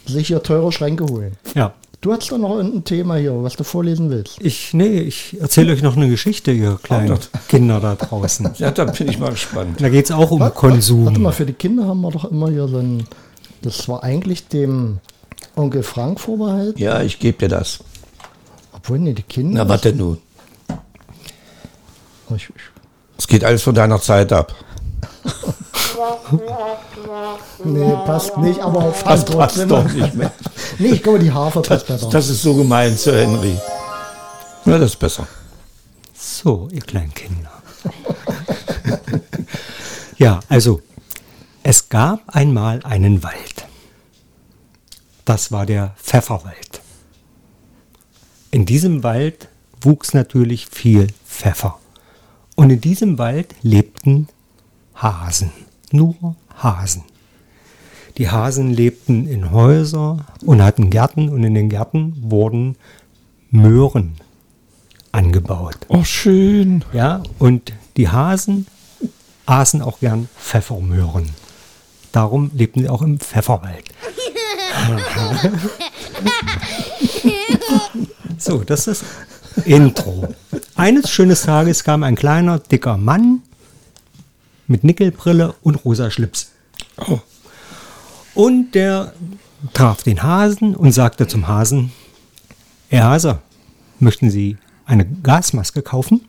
[0.06, 1.36] Sich hier teure Schränke holen.
[1.54, 1.74] Ja.
[2.00, 4.38] Du hast doch noch ein Thema hier, was du vorlesen willst.
[4.40, 8.48] Ich, nee, ich erzähle euch noch eine Geschichte, ihr kleinen Kinder da draußen.
[8.58, 9.80] Ja, da bin ich mal gespannt.
[9.82, 11.20] Da geht es auch um Warte Konsum.
[11.20, 13.06] mal, für die Kinder haben wir doch immer hier so ein.
[13.60, 14.98] Das war eigentlich dem
[15.56, 16.80] Onkel Frank vorbehalten.
[16.80, 17.80] Ja, ich gebe dir das.
[18.72, 19.64] Obwohl, nee, die Kinder.
[19.64, 20.16] Na, was denn nun?
[22.36, 22.50] Ich, ich,
[23.18, 24.54] Es geht alles von deiner Zeit ab.
[27.64, 29.68] nee, passt nicht, aber Das fast passt trotzdem.
[29.68, 30.32] doch nicht mehr.
[30.78, 32.08] Nee, ich glaube, die Hafer passt besser.
[32.10, 33.58] Das ist so gemein zu Henry.
[34.64, 35.26] Ja, das ist besser.
[36.14, 37.50] So, ihr kleinen Kinder.
[40.16, 40.80] ja, also,
[41.62, 43.66] es gab einmal einen Wald.
[45.24, 46.80] Das war der Pfefferwald.
[48.50, 49.48] In diesem Wald
[49.82, 51.78] wuchs natürlich viel Pfeffer.
[52.60, 54.28] Und in diesem Wald lebten
[54.94, 55.50] Hasen.
[55.92, 57.04] Nur Hasen.
[58.18, 62.76] Die Hasen lebten in Häusern und hatten Gärten und in den Gärten wurden
[63.50, 64.16] Möhren
[65.10, 65.78] angebaut.
[65.88, 66.84] Oh, schön.
[66.92, 68.66] Ja, und die Hasen
[69.46, 71.30] aßen auch gern Pfeffermöhren.
[72.12, 73.84] Darum lebten sie auch im Pfefferwald.
[78.36, 79.02] so, das ist
[79.64, 80.34] Intro.
[80.74, 83.42] Eines schönen Tages kam ein kleiner, dicker Mann
[84.66, 86.52] mit Nickelbrille und rosa Schlips.
[88.34, 89.12] Und der
[89.72, 91.92] traf den Hasen und sagte zum Hasen,
[92.88, 93.38] Herr Hase,
[93.98, 96.22] möchten Sie eine Gasmaske kaufen?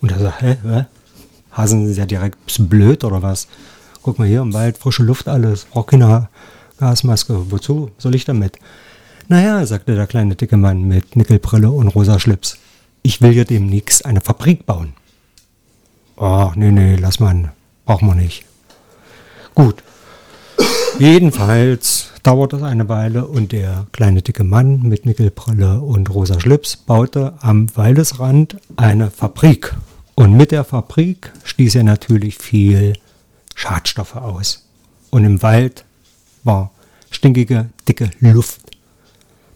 [0.00, 0.84] Und er sagt, hä, hä?
[1.52, 2.38] Hasen sind ja direkt
[2.68, 3.46] blöd oder was?
[4.02, 6.28] Guck mal hier im Wald, frische Luft alles, braucht keine
[6.78, 7.50] Gasmaske.
[7.50, 8.58] Wozu soll ich damit?
[9.28, 12.58] Naja, sagte der kleine dicke Mann mit Nickelbrille und rosa Schlips.
[13.02, 14.92] Ich will hier demnächst eine Fabrik bauen.
[16.16, 17.52] Oh, nee, nee, lass mal,
[17.84, 18.44] brauchen wir nicht.
[19.54, 19.82] Gut.
[20.98, 26.76] Jedenfalls dauert es eine Weile und der kleine dicke Mann mit Nickelbrille und rosa Schlips
[26.76, 29.74] baute am Waldesrand eine Fabrik.
[30.14, 32.92] Und mit der Fabrik stieß er natürlich viel
[33.54, 34.66] Schadstoffe aus.
[35.10, 35.84] Und im Wald
[36.44, 36.70] war
[37.10, 38.61] stinkige, dicke Luft.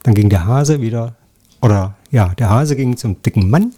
[0.07, 1.16] Dann ging der Hase wieder,
[1.61, 3.72] oder ja, der Hase ging zum dicken Mann,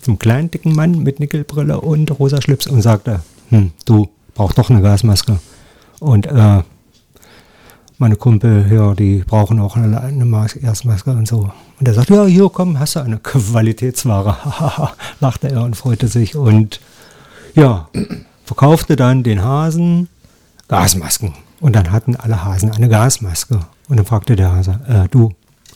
[0.00, 4.70] zum kleinen dicken Mann mit Nickelbrille und rosa Schlips und sagte, hm, du brauchst doch
[4.70, 5.40] eine Gasmaske.
[5.98, 6.62] Und äh,
[7.98, 11.50] meine Kumpel, ja, die brauchen auch eine, eine Mas Gasmaske und so.
[11.80, 14.36] Und er sagt, ja, hier, komm, hast du eine Qualitätsware.
[15.20, 16.78] Lachte er und freute sich und
[17.56, 17.88] ja,
[18.44, 20.08] verkaufte dann den Hasen
[20.68, 21.34] Gasmasken.
[21.58, 23.58] Und dann hatten alle Hasen eine Gasmaske.
[23.88, 25.32] Und dann fragte der Hase, äh, du,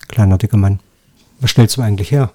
[0.09, 0.81] kleiner dicker Mann,
[1.41, 2.31] was stellst du eigentlich her?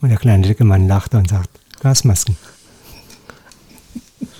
[0.00, 1.48] Und der kleine dicke Mann lachte und sagt,
[1.80, 2.36] Gasmasken.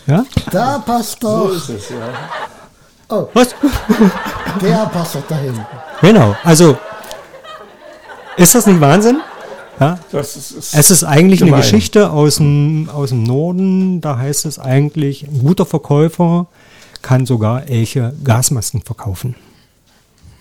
[0.07, 0.25] Ja?
[0.51, 1.51] Da passt doch.
[1.55, 2.12] ist es, ja.
[3.09, 3.55] Oh, Was?
[4.61, 5.59] der passt doch dahin.
[6.01, 6.77] Genau, also
[8.37, 9.20] ist das nicht Wahnsinn?
[9.81, 9.99] Ja?
[10.11, 11.55] Das ist, ist Es ist eigentlich Gemein.
[11.55, 14.01] eine Geschichte aus dem, aus dem Norden.
[14.01, 16.47] Da heißt es eigentlich, ein guter Verkäufer
[17.03, 19.35] kann sogar Elche Gasmasken verkaufen.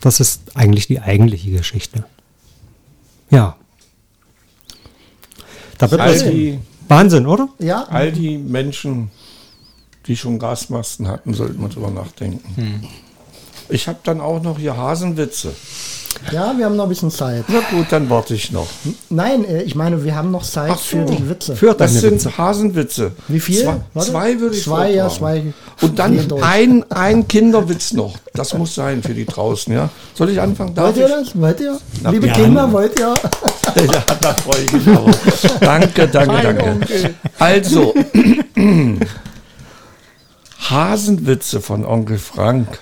[0.04, 2.04] Das ist eigentlich die eigentliche Geschichte.
[3.30, 3.56] Ja.
[5.78, 7.48] Da wird all die, Wahnsinn, oder?
[7.58, 9.10] Ja, all die Menschen,
[10.06, 12.86] die schon Gasmasken hatten, sollten wir drüber nachdenken.
[13.68, 15.52] Ich habe dann auch noch hier Hasenwitze.
[16.32, 17.44] ja, wir haben noch ein bisschen Zeit.
[17.48, 18.66] Na gut, dann warte ich noch.
[19.10, 20.76] Nein, äh, ich meine, wir haben noch Zeit so.
[20.76, 21.56] für die Witze.
[21.56, 22.38] Führt Das sind Witze.
[22.38, 23.12] Hasenwitze.
[23.28, 23.62] Wie viel?
[23.62, 25.52] Zwei, zwei würde ich Zwei, ja, zwei.
[25.80, 28.16] Und dann ein, ein Kinderwitz noch.
[28.32, 29.88] Das muss sein für die draußen, ja.
[30.14, 30.74] Soll ich anfangen?
[30.74, 31.12] Darf Wollt ihr ich?
[31.32, 31.40] das?
[31.40, 31.78] Wollt ihr?
[32.02, 32.44] Na, Liebe gerne.
[32.44, 33.14] Kinder, wollt ihr?
[33.76, 35.10] Ja, da freue ich mich auch.
[35.58, 37.14] Danke, danke, danke.
[37.40, 37.92] Also,
[40.70, 42.78] Hasenwitze von Onkel Frank.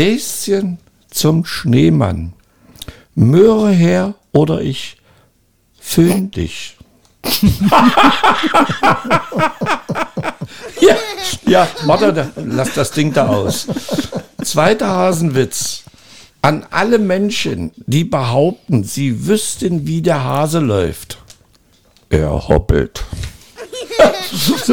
[0.00, 0.78] Häschen
[1.10, 2.32] zum Schneemann.
[3.14, 4.96] Möhre her oder ich
[5.78, 6.78] föhn dich.
[10.80, 10.96] ja,
[11.46, 13.66] ja, warte, lass das Ding da aus.
[14.42, 15.84] Zweiter Hasenwitz.
[16.40, 21.18] An alle Menschen, die behaupten, sie wüssten, wie der Hase läuft.
[22.08, 23.04] Er hoppelt.
[24.32, 24.66] So,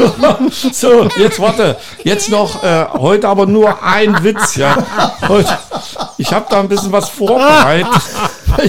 [0.72, 1.76] so, jetzt warte.
[2.04, 4.76] Jetzt noch, äh, heute aber nur ein Witz, ja.
[5.28, 5.58] Heute,
[6.16, 7.86] ich habe da ein bisschen was vorbereitet.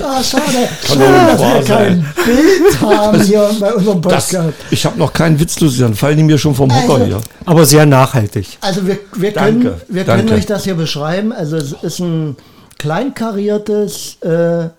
[0.03, 0.43] Ah, schade.
[0.87, 4.53] Kann nicht dass wir kein Bild haben hier bei unserem Das, Podcast.
[4.71, 5.95] ich habe noch keinen Witz, Lucian.
[5.95, 7.21] Fallen die mir schon vom Hocker Also, hier.
[7.45, 8.57] Aber sehr nachhaltig.
[8.61, 10.33] Also wir, wir, Danke, können, wir können danke.
[10.35, 11.31] euch das hier beschreiben.
[11.31, 12.35] Also es ist ein
[12.77, 14.69] kleinkariertes äh,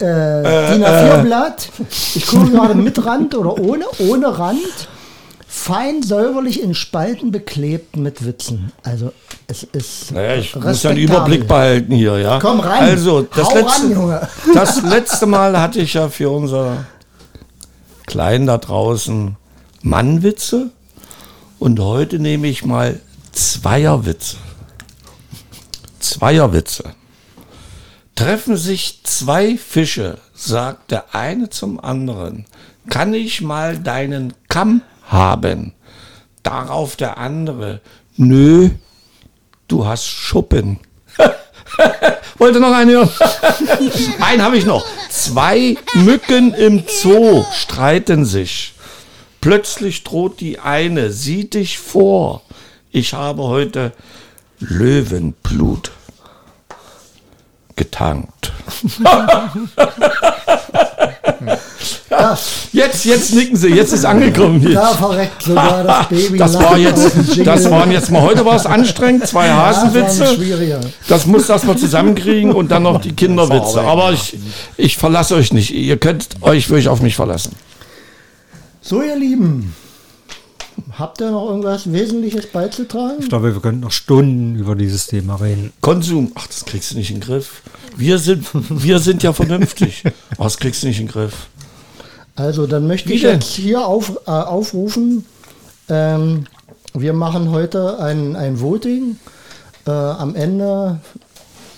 [0.00, 1.68] äh, DIN A4-Blatt.
[2.14, 4.88] Ich gucke gerade mit Rand oder ohne, ohne Rand.
[5.46, 8.72] Fein säuberlich in Spalten beklebt mit Witzen.
[8.84, 9.12] Also
[9.48, 11.00] es ist Naja, ich muss ja einen.
[11.00, 12.38] Überblick behalten hier, ja.
[12.38, 12.84] Komm rein.
[12.84, 14.28] Also, das, letzte, ran, Junge.
[14.54, 16.84] das letzte Mal hatte ich ja für unser
[18.06, 19.36] Klein da draußen
[19.82, 20.70] Mannwitze
[21.58, 23.00] und heute nehme ich mal
[23.32, 24.36] Zweierwitze.
[25.98, 26.94] Zweierwitze.
[28.20, 32.44] Treffen sich zwei Fische, sagt der eine zum anderen,
[32.90, 35.72] kann ich mal deinen Kamm haben?
[36.42, 37.80] Darauf der andere,
[38.18, 38.72] nö,
[39.68, 40.80] du hast Schuppen.
[42.36, 43.08] Wollte noch einen hören?
[44.20, 44.84] einen habe ich noch.
[45.08, 48.74] Zwei Mücken im Zoo streiten sich.
[49.40, 52.42] Plötzlich droht die eine, sieh dich vor.
[52.90, 53.92] Ich habe heute
[54.58, 55.90] Löwenblut
[57.80, 58.52] getankt.
[62.72, 64.74] Jetzt, jetzt nicken sie, jetzt ist angekommen hier.
[64.74, 66.38] Da verreckt sogar das Baby.
[66.38, 70.36] Das war jetzt, das waren jetzt mal, heute war es anstrengend, zwei ein Hasenwitze.
[71.08, 73.80] Das muss das mal zusammenkriegen und dann noch die Kinderwitze.
[73.80, 74.36] Aber ich,
[74.76, 75.72] ich verlasse euch nicht.
[75.72, 77.56] Ihr könnt euch wirklich auf mich verlassen.
[78.82, 79.74] So, ihr Lieben,
[80.98, 83.16] habt ihr noch irgendwas Wesentliches beizutragen?
[83.20, 85.72] Ich glaube, wir könnten noch Stunden über dieses Thema reden.
[85.80, 87.62] Konsum, ach, das kriegst du nicht in den Griff.
[87.96, 90.04] Wir sind, wir sind ja vernünftig.
[90.32, 91.48] Ach, das kriegst du nicht in den Griff.
[92.36, 93.34] Also, dann möchte Wie ich denn?
[93.34, 95.24] jetzt hier auf, äh, aufrufen.
[95.88, 96.46] Ähm,
[96.94, 99.16] wir machen heute ein, ein Voting.
[99.86, 101.00] Äh, am Ende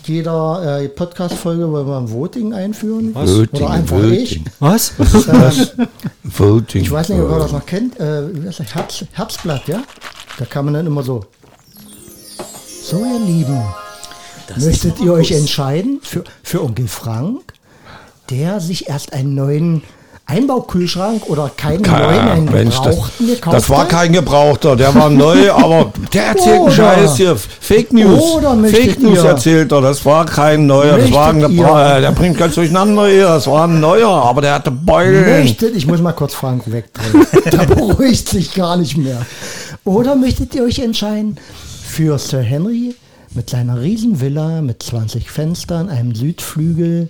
[0.08, 3.14] jeder äh, Podcast-Folge wollen wir ein Voting einführen.
[3.14, 4.12] Voting, Oder einfach Voting.
[4.12, 4.40] ich.
[4.58, 4.92] Was?
[4.98, 5.88] Ähm,
[6.24, 6.82] Voting.
[6.82, 7.98] ich weiß nicht, ob ihr das noch kennt.
[7.98, 8.60] Äh, das?
[8.60, 9.82] Herz, Herzblatt, ja?
[10.38, 11.24] Da kann man dann immer so.
[12.82, 13.62] So, ihr Lieben,
[14.56, 17.52] möchtet ihr euch entscheiden für, für Onkel Frank,
[18.30, 19.82] der sich erst einen neuen
[20.26, 25.10] Einbaukühlschrank oder keinen neuen, einen Mensch, das, gebrauchten gekauft das war kein Gebrauchter, der war
[25.10, 27.36] neu, aber der erzählt einen Scheiß hier.
[27.36, 28.38] Fake News.
[28.70, 32.54] Fake News erzählt er, das war kein neuer, das war ein ihr- Der bringt ganz
[32.54, 35.42] durcheinander hier, das war ein neuer, aber der hatte Beulen.
[35.42, 37.26] Möchtet, ich muss mal kurz Frank wegdrehen.
[37.50, 39.26] da beruhigt sich gar nicht mehr.
[39.84, 41.36] Oder möchtet ihr euch entscheiden
[41.84, 42.94] für Sir Henry
[43.34, 47.08] mit seiner Riesenvilla mit 20 Fenstern, einem Südflügel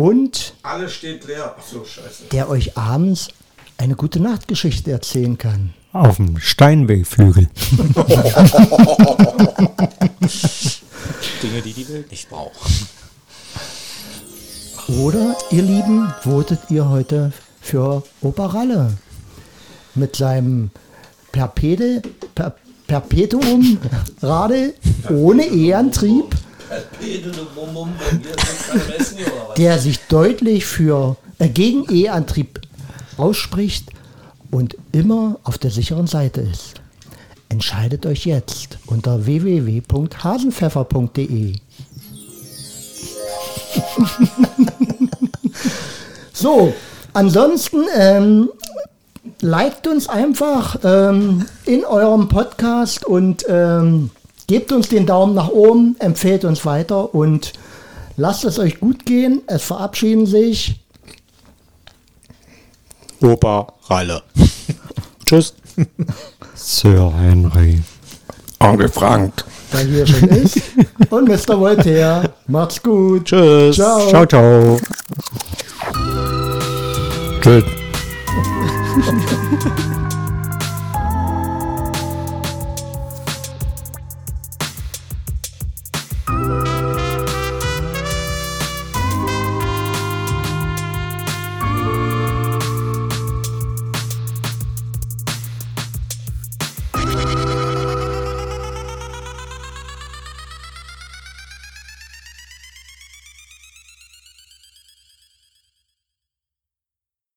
[0.00, 1.54] und Alles steht leer.
[1.58, 2.24] Ach so, scheiße.
[2.32, 3.28] der euch abends
[3.76, 5.74] eine gute Nachtgeschichte erzählen kann?
[5.92, 7.48] Auf dem Steinwegflügel.
[11.42, 12.70] Dinge, die die Welt nicht braucht.
[14.88, 18.96] Oder, ihr Lieben, votet ihr heute für Opa Ralle
[19.94, 20.70] mit seinem
[21.32, 22.00] Perpede,
[22.34, 22.54] per,
[22.86, 23.78] Perpetuum
[24.22, 24.74] Radl
[25.10, 26.34] ohne E-Antrieb,
[29.56, 32.60] der sich deutlich für äh, gegen E-Antrieb
[33.16, 33.88] ausspricht
[34.50, 36.80] und immer auf der sicheren Seite ist.
[37.48, 41.54] Entscheidet euch jetzt unter www.hasenpfeffer.de.
[46.40, 46.72] So,
[47.12, 48.48] ansonsten ähm,
[49.42, 54.08] liked uns einfach ähm, in eurem Podcast und ähm,
[54.50, 57.52] gebt uns den Daumen nach oben, empfehlt uns weiter und
[58.16, 59.42] lasst es euch gut gehen.
[59.46, 60.80] Es verabschieden sich
[63.22, 64.24] Opa Ralle.
[65.24, 65.54] Tschüss.
[66.56, 67.80] Sir Henry.
[68.58, 69.44] Onkel Frank.
[69.72, 70.60] der hier schon ist
[71.10, 71.60] und Mr.
[71.60, 72.32] Voltaire.
[72.48, 73.26] Macht's gut.
[73.26, 73.76] Tschüss.
[73.76, 74.08] Ciao.
[74.08, 74.80] Ciao, ciao.
[77.40, 77.64] Tschüss.